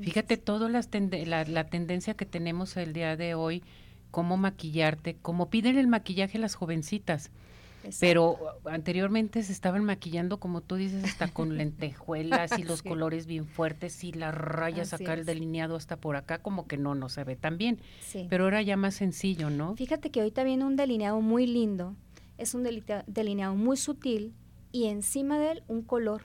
[0.00, 3.62] Fíjate toda la, la, tendencia que tenemos el día de hoy,
[4.11, 7.30] cómo maquillarte, cómo piden el maquillaje las jovencitas.
[8.00, 13.46] Pero anteriormente se estaban maquillando, como tú dices, hasta con lentejuelas y los colores bien
[13.46, 17.24] fuertes y las rayas acá, el delineado hasta por acá, como que no, no se
[17.24, 17.78] ve tan bien.
[18.30, 19.76] Pero era ya más sencillo, ¿no?
[19.76, 21.94] Fíjate que ahorita viene un delineado muy lindo,
[22.38, 22.62] es un
[23.07, 24.33] delineado muy sutil
[24.72, 26.22] y encima de él un color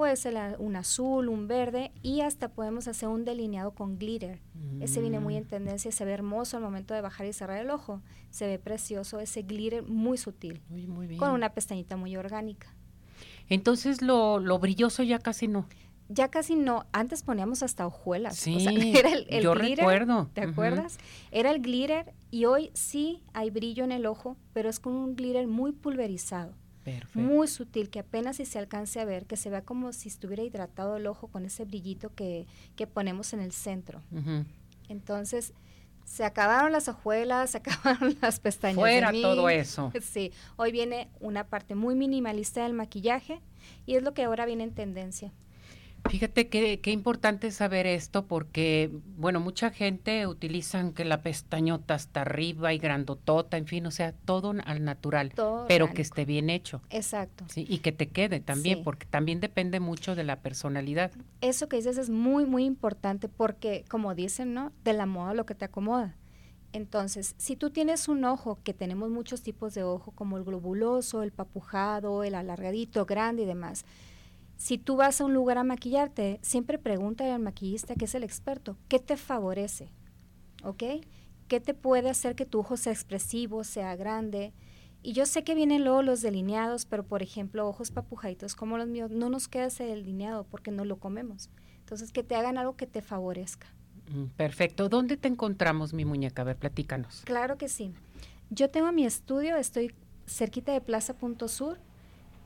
[0.00, 4.40] puede ser un azul, un verde y hasta podemos hacer un delineado con glitter.
[4.80, 5.48] Ese viene muy en mm.
[5.48, 8.00] tendencia, se ve hermoso al momento de bajar y cerrar el ojo.
[8.30, 10.62] Se ve precioso, ese glitter muy sutil,
[11.18, 12.74] con una pestañita muy orgánica.
[13.50, 15.66] Entonces lo, lo, brilloso ya casi no.
[16.08, 16.86] Ya casi no.
[16.92, 18.36] Antes poníamos hasta hojuelas.
[18.36, 18.56] Sí,
[18.96, 20.30] era el, yo recuerdo.
[20.32, 20.96] ¿Te acuerdas?
[21.30, 25.14] Era el glitter y hoy sí hay brillo en el ojo, pero es con un
[25.14, 26.54] glitter muy pulverizado
[27.14, 30.42] muy sutil, que apenas si se alcance a ver, que se vea como si estuviera
[30.42, 34.02] hidratado el ojo con ese brillito que, que ponemos en el centro.
[34.88, 35.52] Entonces,
[36.04, 38.76] se acabaron las hojuelas, se acabaron las pestañas.
[38.76, 39.92] Fuera todo eso.
[40.02, 43.40] Sí, hoy viene una parte muy minimalista del maquillaje
[43.86, 45.32] y es lo que ahora viene en tendencia.
[46.08, 52.22] Fíjate qué, qué importante saber esto porque, bueno, mucha gente utilizan que la pestañota está
[52.22, 55.32] arriba y grandotota, en fin, o sea, todo al natural,
[55.68, 56.80] pero que esté bien hecho.
[56.90, 57.44] Exacto.
[57.48, 61.12] Sí, y que te quede también, porque también depende mucho de la personalidad.
[61.40, 64.72] Eso que dices es muy, muy importante porque, como dicen, ¿no?
[64.84, 66.16] De la moda lo que te acomoda.
[66.72, 71.22] Entonces, si tú tienes un ojo, que tenemos muchos tipos de ojo, como el globuloso,
[71.22, 73.84] el papujado, el alargadito, grande y demás,
[74.60, 78.22] si tú vas a un lugar a maquillarte, siempre pregúntale al maquillista, que es el
[78.22, 79.90] experto, ¿qué te favorece?
[80.62, 80.82] ¿Ok?
[81.48, 84.52] ¿Qué te puede hacer que tu ojo sea expresivo, sea grande?
[85.02, 88.86] Y yo sé que vienen luego los delineados, pero por ejemplo, ojos papujaditos como los
[88.86, 91.48] míos, no nos queda ese delineado porque no lo comemos.
[91.78, 93.66] Entonces, que te hagan algo que te favorezca.
[94.12, 94.90] Mm, perfecto.
[94.90, 96.42] ¿Dónde te encontramos, mi muñeca?
[96.42, 97.22] A ver, platícanos.
[97.24, 97.94] Claro que sí.
[98.50, 99.94] Yo tengo mi estudio, estoy
[100.26, 101.78] cerquita de Plaza Punto Sur,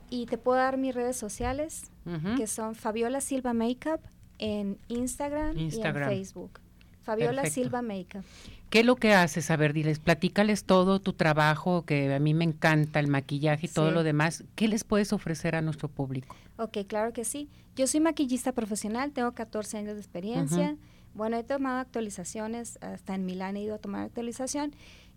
[0.09, 1.91] Y te puedo dar mis redes sociales,
[2.37, 4.01] que son Fabiola Silva Makeup
[4.37, 6.59] en Instagram, y en Facebook.
[7.03, 8.23] Fabiola Silva Makeup.
[8.69, 9.51] ¿Qué es lo que haces?
[9.51, 13.69] A ver, diles, platícales todo tu trabajo, que a mí me encanta el maquillaje y
[13.69, 14.43] todo lo demás.
[14.55, 16.35] ¿Qué les puedes ofrecer a nuestro público?
[16.57, 17.47] Ok, claro que sí.
[17.75, 20.77] Yo soy maquillista profesional, tengo 14 años de experiencia.
[21.13, 24.73] Bueno, he tomado actualizaciones, hasta en Milán he ido a tomar actualización.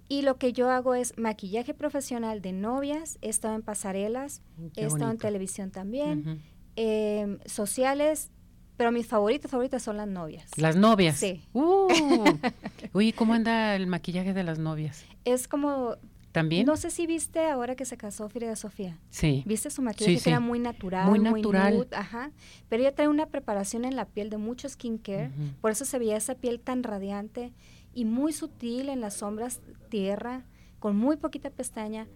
[0.09, 4.67] Y lo que yo hago es maquillaje profesional de novias, he estado en pasarelas, mm,
[4.77, 6.43] he estado en televisión también,
[6.77, 8.31] em, sociales,
[8.79, 10.51] pero mis favoritas, favoritas son las novias.
[10.57, 11.17] ¿Las novias?
[11.17, 11.43] Sí.
[11.53, 11.89] Uh,
[12.95, 15.05] uy, ¿cómo anda el maquillaje de las novias?
[15.25, 15.97] Es como...
[16.31, 16.67] ¿También?
[16.67, 18.99] No sé si viste ahora que se casó Frida Sofía.
[19.11, 19.43] Sí.
[19.47, 20.21] ¿Viste su maquillaje?
[20.23, 21.09] Que era muy natural.
[21.09, 21.89] Muy natural.
[21.91, 22.31] ajá.
[22.69, 25.31] Pero ella trae una preparación en la piel de mucho skincare.
[25.61, 27.53] Por eso se veía esa piel tan radiante
[27.99, 30.45] y muy sutil en las sombras tierra,
[30.79, 32.07] con muy poquita pestaña.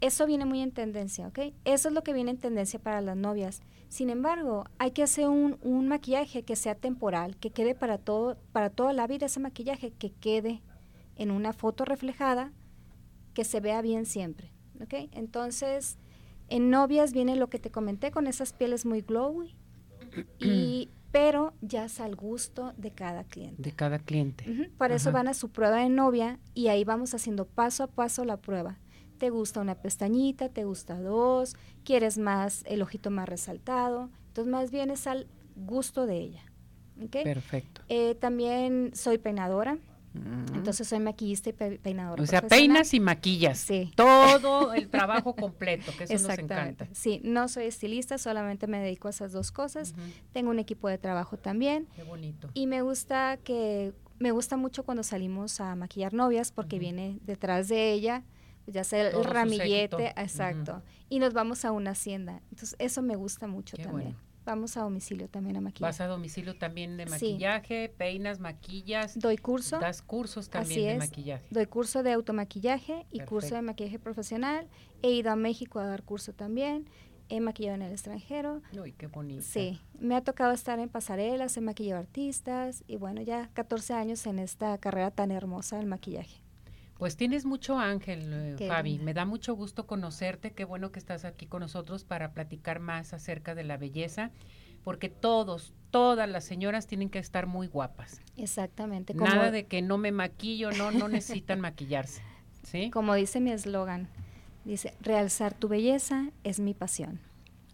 [0.00, 1.52] Eso viene muy en tendencia, ¿ok?
[1.64, 3.60] Eso es lo que viene en tendencia para las novias.
[3.88, 8.36] Sin embargo, hay que hacer un, un maquillaje que sea temporal, que quede para, todo,
[8.52, 10.62] para toda la vida ese maquillaje, que quede
[11.16, 12.52] en una foto reflejada,
[13.34, 15.10] que se vea bien siempre, ¿ok?
[15.10, 15.98] Entonces,
[16.46, 19.56] en novias viene lo que te comenté con esas pieles muy glowy,
[20.38, 23.62] y, pero ya es al gusto de cada cliente.
[23.62, 24.70] De cada cliente.
[24.76, 28.26] Para eso van a su prueba de novia y ahí vamos haciendo paso a paso
[28.26, 28.78] la prueba
[29.16, 34.70] te gusta una pestañita, te gusta dos, quieres más el ojito más resaltado, entonces más
[34.70, 36.42] bien es al gusto de ella.
[37.10, 37.80] Perfecto.
[37.88, 39.78] Eh, también soy peinadora.
[40.54, 42.22] Entonces soy maquillista y peinadora.
[42.22, 43.58] O sea, peinas y maquillas.
[43.58, 43.92] Sí.
[43.94, 46.88] Todo el trabajo completo, que eso nos encanta.
[46.92, 49.94] Sí, no soy estilista, solamente me dedico a esas dos cosas.
[50.32, 51.88] Tengo un equipo de trabajo también.
[51.94, 52.48] Qué bonito.
[52.54, 57.68] Y me gusta que me gusta mucho cuando salimos a maquillar novias porque viene detrás
[57.68, 58.24] de ella
[58.66, 60.82] ya sea el ramillete, exacto.
[61.08, 62.42] Y nos vamos a una hacienda.
[62.50, 64.16] Entonces, eso me gusta mucho también.
[64.46, 65.88] Vamos a domicilio también a maquillar.
[65.88, 69.18] Vas a domicilio también de maquillaje, peinas, maquillas.
[69.18, 69.80] Doy curso.
[69.80, 71.44] Das cursos también de maquillaje.
[71.50, 74.68] Doy curso de automaquillaje y curso de maquillaje profesional.
[75.02, 76.88] He ido a México a dar curso también.
[77.28, 78.62] He maquillado en el extranjero.
[78.80, 79.42] Uy, qué bonito.
[79.42, 84.26] Sí, me ha tocado estar en pasarelas, he maquillado artistas y bueno, ya 14 años
[84.26, 86.45] en esta carrera tan hermosa del maquillaje.
[86.98, 88.98] Pues tienes mucho ángel, eh, Fabi.
[88.98, 90.52] Me da mucho gusto conocerte.
[90.52, 94.30] Qué bueno que estás aquí con nosotros para platicar más acerca de la belleza,
[94.82, 98.22] porque todos, todas las señoras tienen que estar muy guapas.
[98.36, 99.12] Exactamente.
[99.12, 102.22] Nada de que no me maquillo, no, no necesitan maquillarse.
[102.62, 102.90] ¿Sí?
[102.90, 104.08] Como dice mi eslogan,
[104.64, 107.20] dice, realzar tu belleza es mi pasión.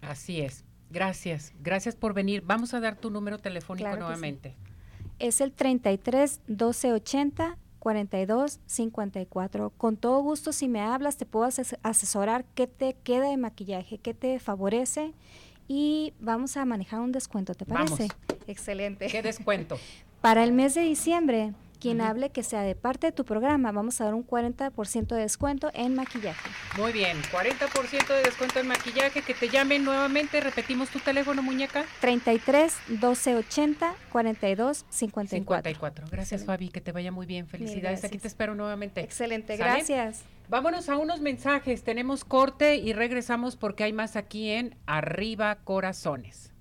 [0.01, 0.65] Así es.
[0.89, 2.43] Gracias, gracias por venir.
[2.45, 4.55] Vamos a dar tu número telefónico nuevamente.
[5.17, 9.69] Es el 33 1280 42 54.
[9.71, 11.49] Con todo gusto, si me hablas, te puedo
[11.83, 15.11] asesorar qué te queda de maquillaje, qué te favorece
[15.67, 18.07] y vamos a manejar un descuento, ¿te parece?
[18.47, 19.07] Excelente.
[19.07, 19.77] ¿Qué descuento?
[20.21, 21.51] Para el mes de diciembre
[21.83, 25.21] quien hable que sea de parte de tu programa, vamos a dar un 40% de
[25.21, 26.49] descuento en maquillaje.
[26.77, 29.21] Muy bien, 40% de descuento en maquillaje.
[29.21, 30.39] Que te llamen nuevamente.
[30.39, 31.83] Repetimos tu teléfono, muñeca.
[31.99, 35.71] 33 12 80 42 54.
[35.71, 36.05] 54.
[36.09, 36.69] Gracias, Fabi.
[36.69, 37.47] Que te vaya muy bien.
[37.47, 38.05] Felicidades.
[38.05, 39.01] Aquí te espero nuevamente.
[39.01, 40.23] Excelente, gracias.
[40.47, 41.83] Vámonos a unos mensajes.
[41.83, 46.53] Tenemos corte y regresamos porque hay más aquí en Arriba Corazones.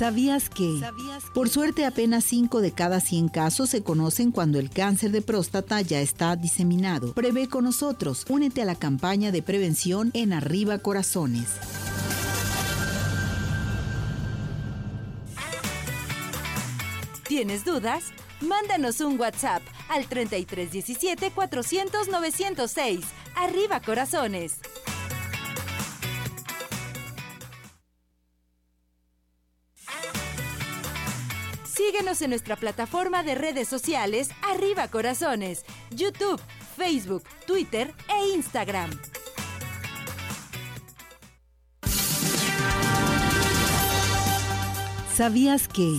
[0.00, 0.80] ¿Sabías que?
[1.34, 5.82] Por suerte, apenas 5 de cada 100 casos se conocen cuando el cáncer de próstata
[5.82, 7.12] ya está diseminado.
[7.12, 8.24] Prevé con nosotros.
[8.30, 11.48] Únete a la campaña de prevención en Arriba Corazones.
[17.28, 18.04] ¿Tienes dudas?
[18.40, 19.60] Mándanos un WhatsApp
[19.90, 23.04] al 3317 400 906.
[23.36, 24.60] Arriba Corazones.
[31.90, 36.40] Síguenos en nuestra plataforma de redes sociales Arriba Corazones, YouTube,
[36.76, 38.90] Facebook, Twitter e Instagram.
[45.16, 45.98] ¿Sabías que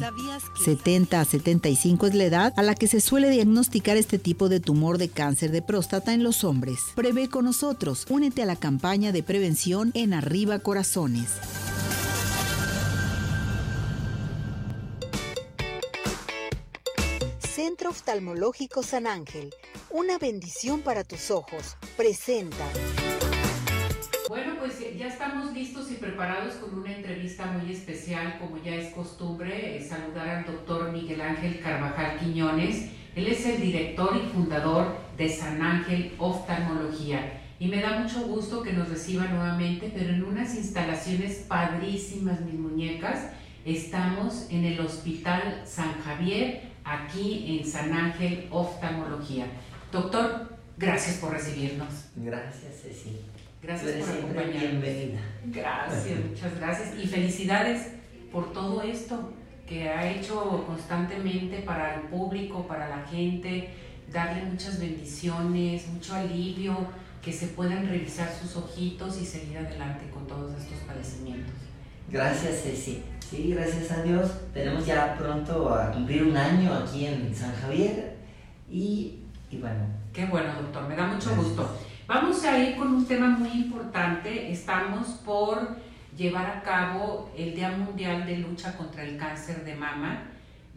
[0.63, 4.61] 70 a 75 es la edad a la que se suele diagnosticar este tipo de
[4.61, 6.79] tumor de cáncer de próstata en los hombres?
[6.95, 8.05] Prevé con nosotros.
[8.09, 11.60] Únete a la campaña de prevención en Arriba Corazones.
[17.71, 19.55] Centro Oftalmológico San Ángel,
[19.91, 22.67] una bendición para tus ojos, presenta.
[24.27, 28.93] Bueno, pues ya estamos listos y preparados con una entrevista muy especial, como ya es
[28.93, 32.89] costumbre, eh, saludar al doctor Miguel Ángel Carvajal Quiñones.
[33.15, 37.41] Él es el director y fundador de San Ángel Oftalmología.
[37.57, 42.55] Y me da mucho gusto que nos reciba nuevamente, pero en unas instalaciones padrísimas, mis
[42.55, 43.29] muñecas.
[43.63, 49.45] Estamos en el Hospital San Javier, aquí en San Ángel Oftalmología.
[49.91, 52.05] Doctor, gracias por recibirnos.
[52.15, 53.21] Gracias, Ceci.
[53.61, 54.61] Gracias por acompañarnos.
[54.61, 55.19] Bienvenida.
[55.45, 56.93] Gracias, muchas gracias.
[57.01, 57.87] Y felicidades
[58.31, 59.33] por todo esto
[59.67, 63.69] que ha hecho constantemente para el público, para la gente,
[64.11, 66.75] darle muchas bendiciones, mucho alivio,
[67.21, 71.53] que se puedan revisar sus ojitos y seguir adelante con todos estos padecimientos.
[72.09, 73.03] Gracias, Ceci.
[73.31, 74.29] Sí, gracias a Dios.
[74.53, 78.17] Tenemos ya pronto a cumplir un año aquí en San Javier
[78.69, 79.19] y,
[79.49, 79.85] y bueno.
[80.11, 81.77] Qué bueno, doctor, me da mucho gusto.
[82.07, 84.51] Vamos a ir con un tema muy importante.
[84.51, 85.77] Estamos por
[86.17, 90.23] llevar a cabo el Día Mundial de Lucha contra el Cáncer de Mama.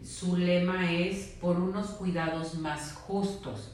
[0.01, 3.73] Su lema es por unos cuidados más justos.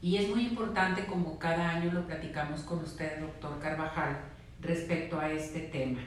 [0.00, 4.16] Y es muy importante, como cada año lo platicamos con usted, doctor Carvajal,
[4.60, 6.02] respecto a este tema.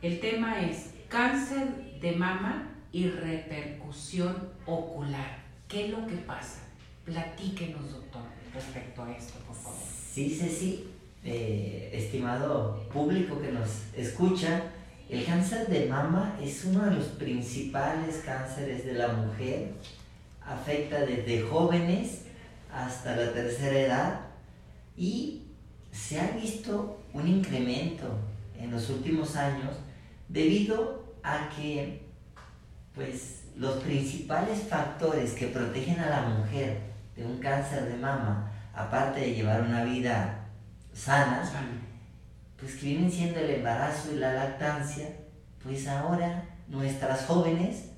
[0.00, 5.44] El tema es cáncer de mama y repercusión ocular.
[5.68, 6.60] ¿Qué es lo que pasa?
[7.04, 8.22] Platíquenos, doctor,
[8.54, 9.78] respecto a esto, por favor.
[10.12, 10.88] Sí, Ceci,
[11.24, 14.62] eh, estimado público que nos escucha,
[15.08, 19.72] el cáncer de mama es uno de los principales cánceres de la mujer.
[20.44, 22.22] Afecta desde jóvenes
[22.72, 24.20] hasta la tercera edad
[24.96, 25.42] y
[25.92, 28.18] se ha visto un incremento
[28.58, 29.74] en los últimos años
[30.28, 32.06] debido a que
[32.94, 36.80] pues los principales factores que protegen a la mujer
[37.14, 40.46] de un cáncer de mama, aparte de llevar una vida
[40.92, 41.42] sana,
[42.58, 45.08] pues que vienen siendo el embarazo y la lactancia,
[45.62, 47.90] pues ahora nuestras jóvenes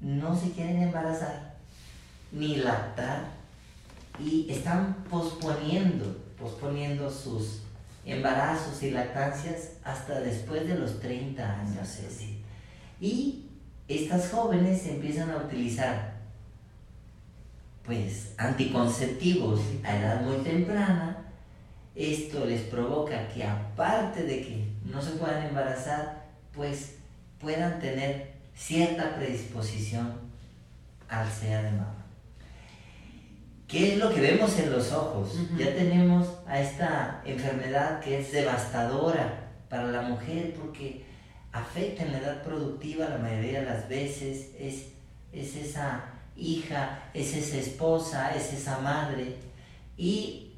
[0.00, 1.56] no se quieren embarazar
[2.32, 3.24] ni lactar
[4.18, 7.61] y están posponiendo, posponiendo sus
[8.04, 12.42] embarazos y lactancias hasta después de los 30 años, Ceci.
[13.00, 13.46] Y
[13.88, 16.12] estas jóvenes empiezan a utilizar
[17.84, 21.18] pues anticonceptivos a edad muy temprana.
[21.94, 26.96] Esto les provoca que aparte de que no se puedan embarazar, pues
[27.38, 30.12] puedan tener cierta predisposición
[31.08, 31.70] al SEA de.
[33.72, 35.30] ¿Qué es lo que vemos en los ojos?
[35.56, 41.06] Ya tenemos a esta enfermedad que es devastadora para la mujer porque
[41.52, 44.88] afecta en la edad productiva la mayoría de las veces, es,
[45.32, 46.04] es esa
[46.36, 49.36] hija, es esa esposa, es esa madre.
[49.96, 50.52] Y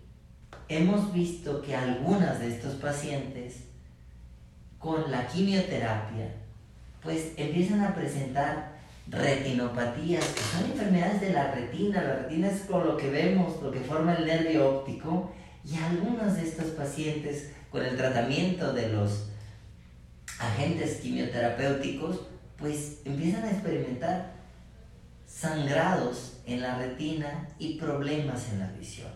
[0.68, 3.60] hemos visto que algunas de estos pacientes
[4.80, 6.32] con la quimioterapia
[7.00, 8.73] pues empiezan a presentar
[9.08, 12.02] retinopatías, que son enfermedades de la retina.
[12.02, 15.32] La retina es con lo que vemos, lo que forma el nervio óptico.
[15.64, 19.26] Y algunos de estos pacientes, con el tratamiento de los
[20.38, 22.20] agentes quimioterapéuticos,
[22.56, 24.32] pues empiezan a experimentar
[25.26, 29.10] sangrados en la retina y problemas en la visión.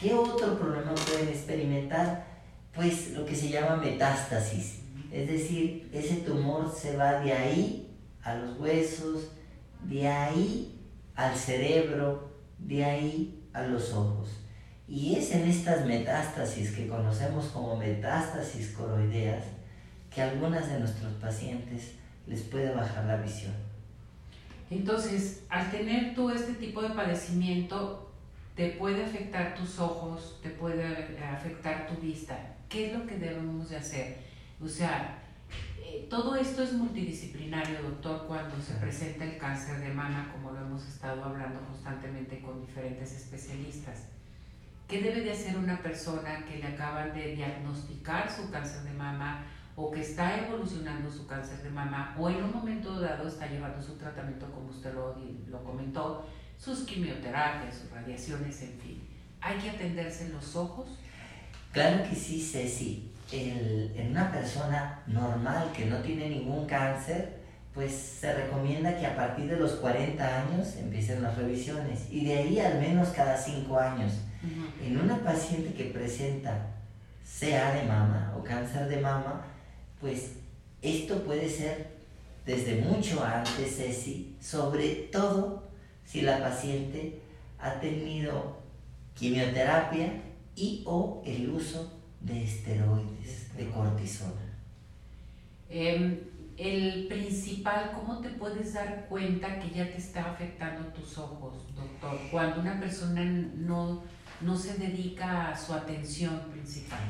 [0.00, 2.26] ¿Qué otro problema pueden experimentar?
[2.74, 4.80] Pues lo que se llama metástasis.
[5.12, 7.83] Es decir, ese tumor se va de ahí
[8.24, 9.28] a los huesos,
[9.84, 10.80] de ahí
[11.14, 14.30] al cerebro, de ahí a los ojos.
[14.88, 19.44] Y es en estas metástasis que conocemos como metástasis coroideas
[20.12, 21.92] que a algunas de nuestros pacientes
[22.26, 23.52] les puede bajar la visión.
[24.70, 28.12] Entonces, al tener tú este tipo de padecimiento,
[28.54, 32.36] te puede afectar tus ojos, te puede afectar tu vista.
[32.68, 34.18] ¿Qué es lo que debemos de hacer?
[34.62, 35.23] O sea,
[36.08, 40.86] todo esto es multidisciplinario, doctor, cuando se presenta el cáncer de mama, como lo hemos
[40.86, 44.04] estado hablando constantemente con diferentes especialistas.
[44.88, 49.44] ¿Qué debe de hacer una persona que le acaban de diagnosticar su cáncer de mama
[49.76, 53.82] o que está evolucionando su cáncer de mama o en un momento dado está llevando
[53.82, 55.16] su tratamiento, como usted lo,
[55.48, 56.26] lo comentó,
[56.58, 59.02] sus quimioterapias, sus radiaciones, en fin?
[59.40, 60.98] ¿Hay que atenderse los ojos?
[61.72, 68.32] Claro que sí, Ceci en una persona normal que no tiene ningún cáncer, pues se
[68.32, 72.80] recomienda que a partir de los 40 años empiecen las revisiones y de ahí al
[72.80, 74.12] menos cada 5 años.
[74.84, 76.74] En una paciente que presenta
[77.40, 79.44] CA de mama o cáncer de mama,
[80.00, 80.34] pues
[80.82, 81.94] esto puede ser
[82.46, 85.64] desde mucho antes, Ceci, sobre todo
[86.04, 87.20] si la paciente
[87.58, 88.58] ha tenido
[89.14, 90.20] quimioterapia
[90.54, 91.90] y o el uso
[92.24, 94.40] de esteroides, de cortisona.
[95.68, 96.20] Em,
[96.56, 102.18] el principal, ¿cómo te puedes dar cuenta que ya te está afectando tus ojos, doctor?
[102.30, 104.02] Cuando una persona no,
[104.40, 107.00] no se dedica a su atención principal.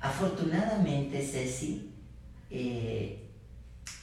[0.00, 1.92] Afortunadamente, Ceci,
[2.50, 3.30] eh,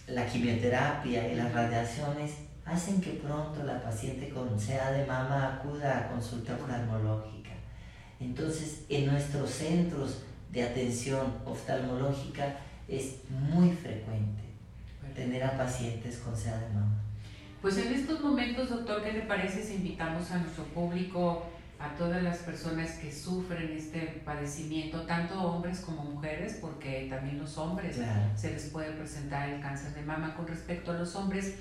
[0.08, 2.32] la quimioterapia y las radiaciones
[2.66, 7.52] hacen que pronto la paciente con sea de mama acuda a consulta oftalmológica.
[8.20, 14.44] Entonces, en nuestros centros de atención oftalmológica es muy frecuente
[15.14, 17.02] tener a pacientes con sea de mama.
[17.62, 21.46] Pues en estos momentos, doctor, ¿qué le parece si invitamos a nuestro público,
[21.78, 27.58] a todas las personas que sufren este padecimiento, tanto hombres como mujeres, porque también los
[27.58, 27.98] hombres
[28.36, 30.36] se les puede presentar el cáncer de mama?
[30.36, 31.56] Con respecto a los hombres,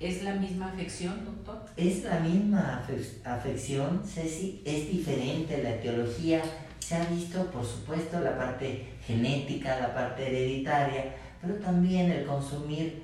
[0.00, 1.64] ¿es la misma afección, doctor?
[1.76, 2.84] Es la misma
[3.24, 6.42] afección, Ceci, es diferente la etiología.
[6.86, 13.02] Se ha visto, por supuesto, la parte genética, la parte hereditaria, pero también el consumir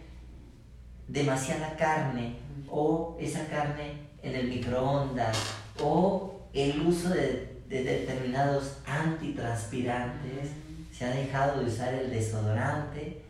[1.08, 2.36] demasiada carne
[2.70, 5.36] o esa carne en el microondas
[5.82, 10.50] o el uso de, determinados antitranspirantes.
[10.92, 13.20] Se ha dejado de usar el desodorante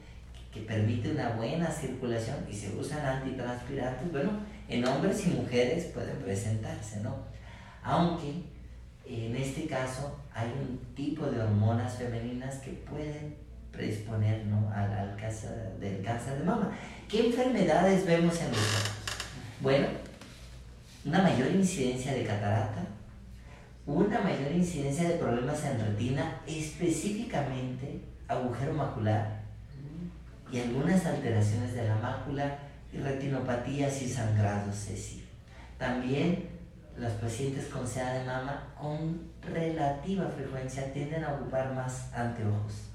[0.53, 4.13] que permite una buena circulación y se usan antitranspirantes.
[4.13, 4.33] Bueno,
[4.69, 7.17] en hombres y mujeres pueden presentarse, ¿no?
[7.83, 8.53] Aunque
[9.07, 13.37] en este caso hay un tipo de hormonas femeninas que pueden
[13.71, 14.45] predisponer
[14.75, 16.71] al, cáncer, del cáncer de mama.
[17.09, 18.91] ¿Qué enfermedades vemos en los ojos?
[19.61, 19.87] Bueno,
[21.05, 22.85] una mayor incidencia de catarata,
[23.87, 29.43] una mayor incidencia de problemas en retina, específicamente agujero macular
[30.53, 32.59] y algunas alteraciones de la mácula
[32.93, 35.25] y retinopatías y sangrados, Ceci.
[35.79, 36.52] También
[36.97, 42.93] los pacientes con SEA de mama con relativa frecuencia tienden a ocupar más anteojos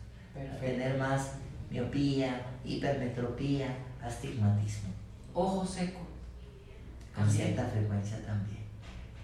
[0.59, 1.33] tener más
[1.69, 4.89] miopía, hipermetropía, astigmatismo.
[5.33, 5.99] Ojo seco.
[7.15, 8.59] Con cierta frecuencia también.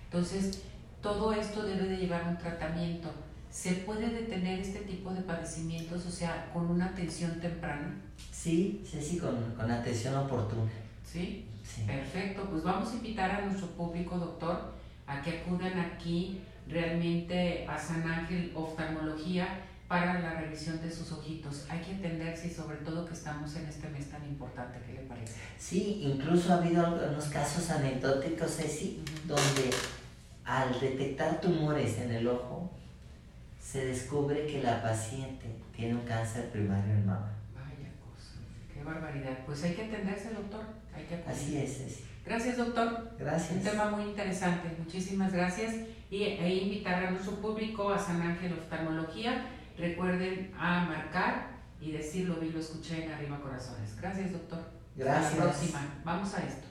[0.05, 0.63] Entonces,
[1.01, 3.09] todo esto debe de llevar un tratamiento.
[3.51, 7.95] ¿Se puede detener este tipo de padecimientos, o sea, con una atención temprana?
[8.31, 10.71] Sí, sí, sí, con, con atención oportuna.
[11.05, 11.45] ¿Sí?
[11.63, 11.83] ¿Sí?
[11.87, 14.73] Perfecto, pues vamos a invitar a nuestro público, doctor,
[15.07, 19.47] a que acudan aquí realmente a San Ángel Oftalmología
[19.87, 21.65] para la revisión de sus ojitos.
[21.69, 25.01] Hay que atenderse y sobre todo que estamos en este mes tan importante, ¿qué le
[25.01, 25.35] parece?
[25.57, 29.69] Sí, incluso ha habido algunos casos anecdóticos, Ceci, donde
[30.45, 32.71] al detectar tumores en el ojo,
[33.61, 35.45] se descubre que la paciente
[35.75, 37.31] tiene un cáncer primario en mama.
[37.53, 38.33] Vaya cosa,
[38.73, 39.39] qué barbaridad.
[39.45, 40.65] Pues hay que atenderse, doctor.
[40.95, 42.03] Hay que Así es, Ceci.
[42.25, 43.11] Gracias, doctor.
[43.19, 43.51] Gracias.
[43.51, 44.69] Un tema muy interesante.
[44.77, 45.75] Muchísimas gracias.
[46.09, 49.45] Y e invitar a nuestro público a San Ángel Oftalmología
[49.77, 51.47] Recuerden a marcar
[51.81, 53.95] y decirlo, vi, lo escuché en Arriba Corazones.
[53.99, 54.59] Gracias, doctor.
[54.95, 55.25] Gracias.
[55.25, 56.01] Hasta la próxima.
[56.05, 56.67] Vamos a esto.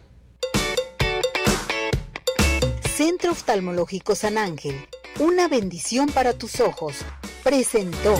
[2.89, 4.87] Centro Oftalmológico San Ángel.
[5.19, 7.05] Una bendición para tus ojos.
[7.43, 8.17] Presentó.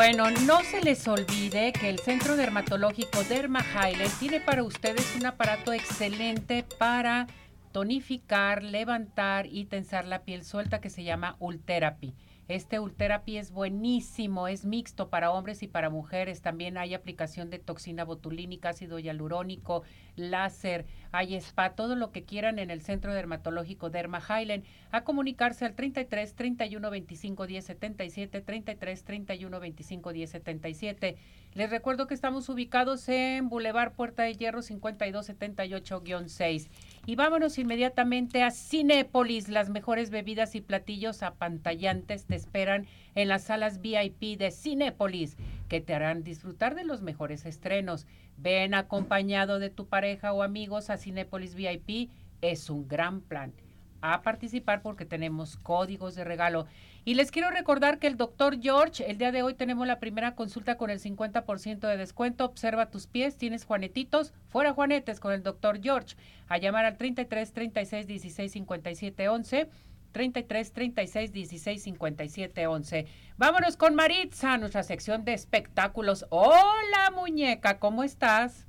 [0.00, 5.26] Bueno, no se les olvide que el Centro Dermatológico Derma Highland tiene para ustedes un
[5.26, 7.26] aparato excelente para
[7.70, 12.14] tonificar, levantar y tensar la piel suelta que se llama Ultherapy.
[12.50, 16.42] Este Ultherapy es buenísimo, es mixto para hombres y para mujeres.
[16.42, 19.84] También hay aplicación de toxina botulínica, ácido hialurónico,
[20.16, 24.64] láser, hay spa, todo lo que quieran en el Centro Dermatológico Derma Highland.
[24.90, 31.16] A comunicarse al 33 31 25 10 77, 33 31 25 10 77.
[31.54, 36.68] Les recuerdo que estamos ubicados en Boulevard Puerta de Hierro 5278-6.
[37.06, 39.48] Y vámonos inmediatamente a Cinépolis.
[39.48, 42.86] Las mejores bebidas y platillos apantallantes te esperan
[43.16, 45.36] en las salas VIP de Cinépolis,
[45.68, 48.06] que te harán disfrutar de los mejores estrenos.
[48.36, 52.10] Ven acompañado de tu pareja o amigos a Cinépolis VIP.
[52.42, 53.52] Es un gran plan.
[54.00, 56.66] A participar porque tenemos códigos de regalo.
[57.04, 60.34] Y les quiero recordar que el doctor George, el día de hoy tenemos la primera
[60.34, 62.44] consulta con el 50% de descuento.
[62.44, 66.16] Observa tus pies, tienes juanetitos, fuera juanetes con el doctor George.
[66.48, 69.68] A llamar al 33 36 16 57 11.
[70.12, 73.06] 33 36 16 57 11.
[73.36, 76.26] Vámonos con Maritza, nuestra sección de espectáculos.
[76.30, 78.66] Hola, muñeca, ¿cómo estás?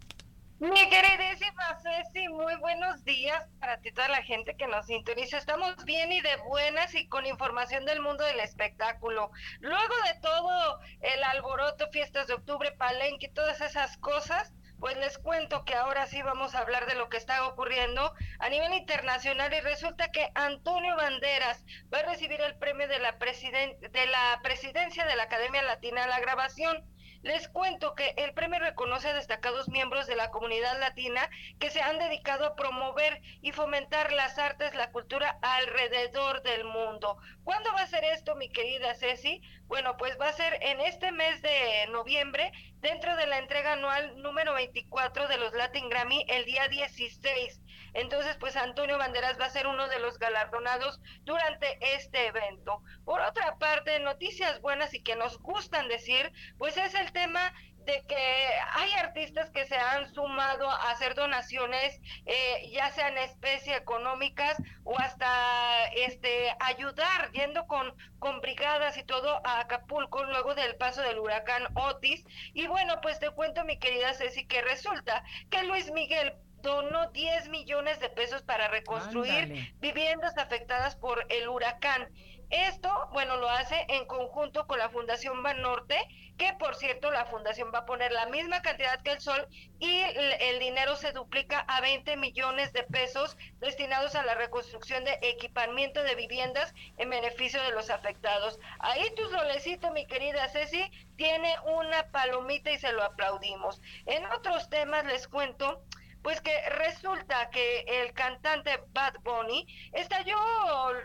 [0.60, 2.11] Mi queridísima Ceci,
[2.52, 5.38] muy buenos días para ti, toda la gente que nos sintoniza.
[5.38, 9.32] Estamos bien y de buenas y con información del mundo del espectáculo.
[9.62, 15.64] Luego de todo el alboroto, fiestas de octubre, palenque, todas esas cosas, pues les cuento
[15.64, 19.62] que ahora sí vamos a hablar de lo que está ocurriendo a nivel internacional y
[19.62, 25.16] resulta que Antonio Banderas va a recibir el premio de la, de la presidencia de
[25.16, 26.84] la Academia Latina a la Grabación.
[27.24, 31.82] Les cuento que el premio reconoce a destacados miembros de la comunidad latina que se
[31.82, 37.18] han dedicado a promover y fomentar las artes, la cultura alrededor del mundo.
[37.44, 39.42] ¿Cuándo va a ser esto, mi querida Ceci?
[39.72, 42.52] Bueno, pues va a ser en este mes de noviembre,
[42.82, 47.62] dentro de la entrega anual número 24 de los Latin Grammy, el día 16.
[47.94, 52.84] Entonces, pues Antonio Banderas va a ser uno de los galardonados durante este evento.
[53.06, 57.54] Por otra parte, noticias buenas y que nos gustan decir, pues es el tema
[57.86, 63.76] de que hay artistas que se han sumado a hacer donaciones, eh, ya sean especie
[63.76, 70.76] económicas o hasta este ayudar yendo con, con brigadas y todo a Acapulco luego del
[70.76, 72.26] paso del huracán Otis.
[72.54, 77.50] Y bueno, pues te cuento, mi querida Ceci, que resulta que Luis Miguel donó 10
[77.50, 82.10] millones de pesos para reconstruir viviendas afectadas por el huracán.
[82.52, 85.98] Esto, bueno, lo hace en conjunto con la Fundación Banorte,
[86.38, 89.48] que por cierto la fundación va a poner la misma cantidad que el Sol
[89.80, 95.18] y el, dinero se duplica a 20 millones de pesos destinados a la reconstrucción de
[95.22, 98.60] equipamiento de viviendas en beneficio de los afectados.
[98.80, 103.82] Ahí tu solecito, mi querida Ceci, tiene una palomita y se lo aplaudimos.
[104.08, 105.84] En otros temas les cuento
[106.22, 110.38] pues que resulta que el cantante Bad Bunny estalló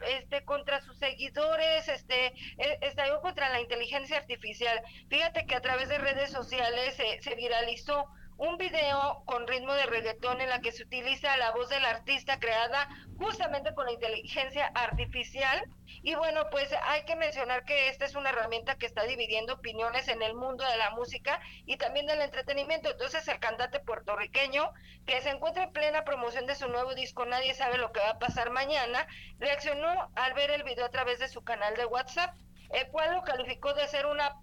[0.03, 2.27] este contra sus seguidores, este
[2.59, 4.81] e, estalló contra la inteligencia artificial.
[5.09, 8.07] Fíjate que a través de redes sociales se viralizó
[8.39, 12.39] un video con ritmo de reggaetón en la que se utiliza la voz del artista
[12.39, 15.65] creada justamente con la inteligencia artificial.
[16.03, 20.09] Y bueno, pues hay que mencionar que esta es una herramienta que está dividiendo opiniones
[20.09, 22.91] en el mundo de la música y también del entretenimiento.
[22.91, 24.73] Entonces el cantante puertorriqueño
[25.07, 28.11] que se encuentra en plena promoción de su nuevo disco Nadie sabe lo que va
[28.11, 29.07] a pasar mañana,
[29.39, 32.35] reaccionó al ver el video a través de su canal de WhatsApp
[32.71, 34.35] el cual lo calificó de ser una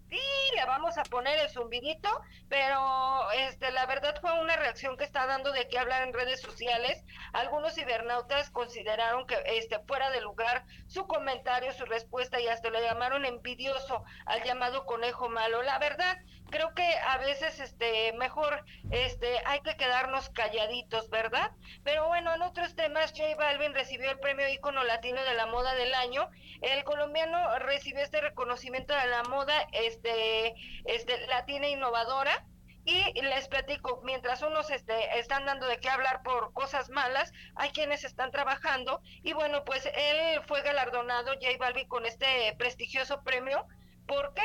[0.56, 2.10] le vamos a poner el zumbidito,
[2.48, 6.42] pero este la verdad fue una reacción que está dando de qué hablar en redes
[6.42, 7.04] sociales.
[7.34, 12.82] Algunos cibernautas consideraron que este fuera de lugar su comentario, su respuesta y hasta le
[12.82, 15.64] llamaron envidioso al llamado conejo malo.
[15.64, 16.18] La verdad,
[16.54, 21.52] creo que a veces este mejor este hay que quedarnos calladitos, ¿verdad?
[21.84, 25.74] Pero bueno, en otros temas J Balvin recibió el premio ícono latino de la moda
[25.74, 26.30] del año.
[26.62, 30.54] El colombiano recibió este reconocimiento de la moda este
[30.86, 32.46] este latina innovadora
[32.86, 37.72] y les platico, mientras unos este, están dando de qué hablar por cosas malas, hay
[37.72, 43.66] quienes están trabajando y bueno, pues él fue galardonado, J Balvin, con este prestigioso premio.
[44.06, 44.44] ¿Por qué?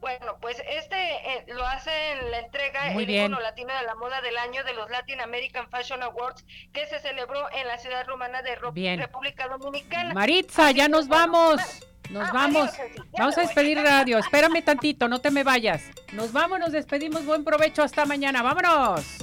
[0.00, 4.20] Bueno, pues este eh, lo hace en la entrega el icono latino de la moda
[4.20, 8.42] del año de los Latin American Fashion Awards que se celebró en la ciudad romana
[8.42, 10.14] de República Dominicana.
[10.14, 11.60] Maritza, ya nos vamos.
[12.10, 12.70] Nos ah, vamos.
[13.18, 14.18] vamos a despedir radio.
[14.18, 15.82] Espérame tantito, no te me vayas.
[16.12, 17.24] Nos vamos, nos despedimos.
[17.26, 18.42] Buen provecho hasta mañana.
[18.42, 19.18] Vámonos.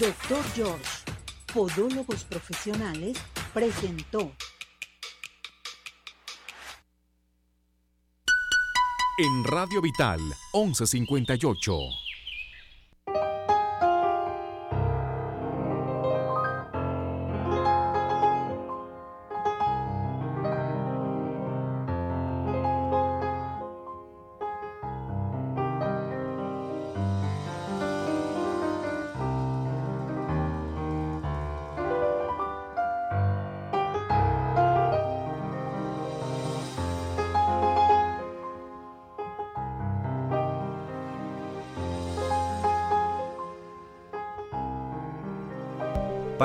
[0.00, 0.84] Doctor George,
[1.54, 3.16] Podólogos Profesionales,
[3.54, 4.32] presentó
[9.16, 10.20] en Radio Vital
[10.52, 12.03] 1158.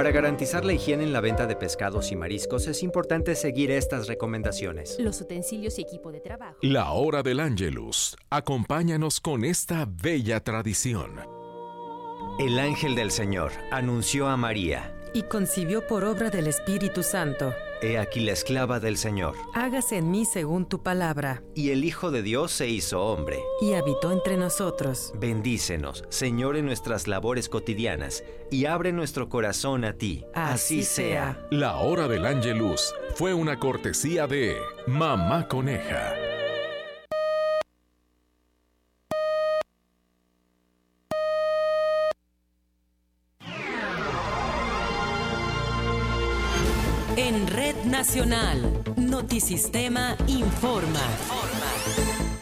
[0.10, 4.07] Para garantizar la higiene en la venta de pescados y mariscos es importante seguir estas
[4.07, 4.97] recomendaciones.
[4.99, 6.57] Los utensilios y equipo de trabajo.
[6.64, 8.18] La hora del ángelus.
[8.32, 11.12] Acompáñanos con esta bella tradición.
[12.39, 14.95] El ángel del Señor anunció a María.
[15.14, 17.53] Y concibió por obra del Espíritu Santo.
[17.82, 19.36] He aquí la esclava del Señor.
[19.53, 21.43] Hágase en mí según tu palabra.
[21.55, 23.39] Y el Hijo de Dios se hizo hombre.
[23.61, 25.13] Y habitó entre nosotros.
[25.17, 30.25] Bendícenos, Señor, en nuestras labores cotidianas, y abre nuestro corazón a ti.
[30.34, 31.47] Así, sea.
[31.51, 34.57] La hora del ángelus fue una cortesía de
[34.88, 36.28] Mamá Coneja.
[47.39, 50.99] En Red Nacional, Notisistema informa.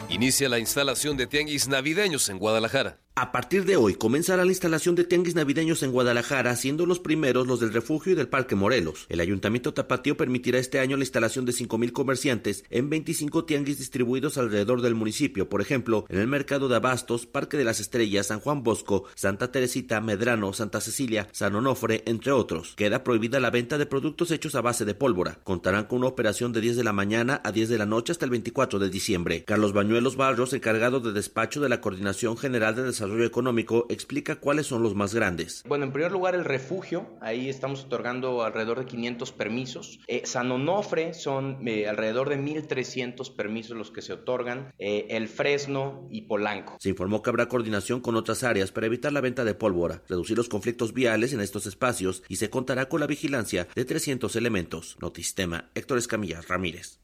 [0.09, 2.97] Inicia la instalación de tianguis navideños en Guadalajara.
[3.19, 7.47] A partir de hoy comenzará la instalación de tianguis navideños en Guadalajara, siendo los primeros
[7.47, 9.07] los del refugio y del Parque Morelos.
[9.09, 14.37] El Ayuntamiento Tapatío permitirá este año la instalación de 5.000 comerciantes en 25 tianguis distribuidos
[14.37, 18.39] alrededor del municipio, por ejemplo, en el Mercado de Abastos, Parque de las Estrellas, San
[18.39, 22.75] Juan Bosco, Santa Teresita, Medrano, Santa Cecilia, San Onofre, entre otros.
[22.75, 25.39] Queda prohibida la venta de productos hechos a base de pólvora.
[25.43, 28.25] Contarán con una operación de 10 de la mañana a 10 de la noche hasta
[28.25, 29.43] el 24 de diciembre.
[29.43, 34.67] Carlos Bañuelos Barros, encargado de despacho de la Coordinación General de Desarrollo Económico explica cuáles
[34.67, 35.63] son los más grandes.
[35.67, 39.99] Bueno, en primer lugar el refugio, ahí estamos otorgando alrededor de 500 permisos.
[40.07, 44.73] Eh, San Onofre son eh, alrededor de 1.300 permisos los que se otorgan.
[44.79, 46.77] Eh, el Fresno y Polanco.
[46.79, 50.37] Se informó que habrá coordinación con otras áreas para evitar la venta de pólvora, reducir
[50.37, 54.97] los conflictos viales en estos espacios y se contará con la vigilancia de 300 elementos.
[54.99, 56.99] Notistema, Héctor Escamilla Ramírez.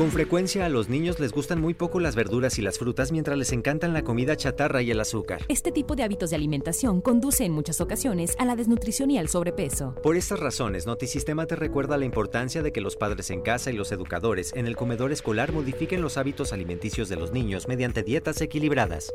[0.00, 3.36] Con frecuencia a los niños les gustan muy poco las verduras y las frutas mientras
[3.36, 5.42] les encantan la comida chatarra y el azúcar.
[5.48, 9.28] Este tipo de hábitos de alimentación conduce en muchas ocasiones a la desnutrición y al
[9.28, 9.94] sobrepeso.
[10.02, 13.76] Por estas razones, Notisistema te recuerda la importancia de que los padres en casa y
[13.76, 18.40] los educadores en el comedor escolar modifiquen los hábitos alimenticios de los niños mediante dietas
[18.40, 19.12] equilibradas.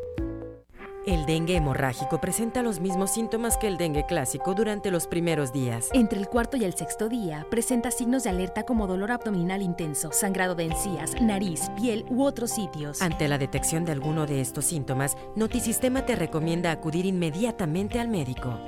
[1.06, 5.89] El dengue hemorrágico presenta los mismos síntomas que el dengue clásico durante los primeros días.
[5.93, 10.12] Entre el cuarto y el sexto día presenta signos de alerta como dolor abdominal intenso,
[10.12, 13.03] sangrado de encías, nariz, piel u otros sitios.
[13.03, 18.60] Ante la detección de alguno de estos síntomas, Notisistema te recomienda acudir inmediatamente al médico.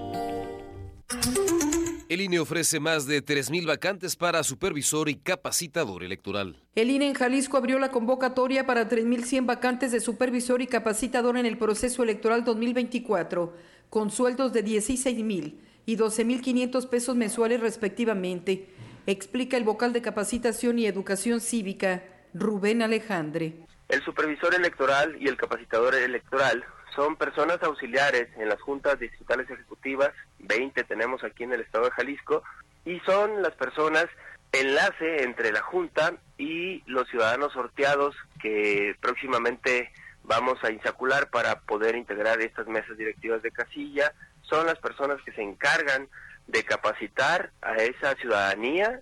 [2.09, 6.55] El INE ofrece más de 3.000 vacantes para supervisor y capacitador electoral.
[6.73, 11.45] El INE en Jalisco abrió la convocatoria para 3.100 vacantes de supervisor y capacitador en
[11.45, 13.53] el proceso electoral 2024,
[13.89, 15.55] con sueldos de 16.000
[15.85, 18.69] y 12.500 pesos mensuales respectivamente,
[19.05, 23.65] explica el vocal de capacitación y educación cívica, Rubén Alejandre.
[23.89, 26.63] El supervisor electoral y el capacitador electoral
[26.97, 31.91] son personas auxiliares en las juntas distritales ejecutivas, 20 tenemos aquí en el estado de
[31.91, 32.41] Jalisco,
[32.85, 34.07] y son las personas
[34.51, 39.91] enlace entre la junta y los ciudadanos sorteados que próximamente
[40.23, 45.33] vamos a insacular para poder integrar estas mesas directivas de casilla, son las personas que
[45.33, 46.07] se encargan
[46.47, 49.01] de capacitar a esa ciudadanía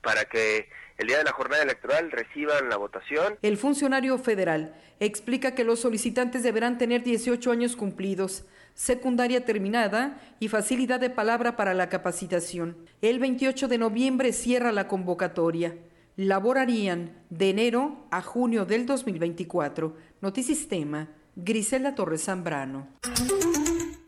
[0.00, 3.38] para que el día de la jornada electoral reciban la votación.
[3.42, 10.48] El funcionario federal explica que los solicitantes deberán tener 18 años cumplidos, secundaria terminada y
[10.48, 12.76] facilidad de palabra para la capacitación.
[13.00, 15.76] El 28 de noviembre cierra la convocatoria.
[16.16, 19.96] Laborarían de enero a junio del 2024.
[20.20, 22.88] Notisistema, Grisela Torres Zambrano.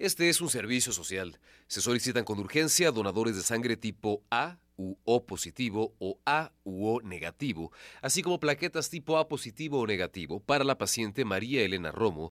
[0.01, 1.39] Este es un servicio social.
[1.69, 6.89] Se solicitan con urgencia donadores de sangre tipo A u O positivo o A u
[6.89, 7.71] O negativo,
[8.03, 12.23] así como plaquetas tipo A positivo o negativo para la paciente María Elena Romo,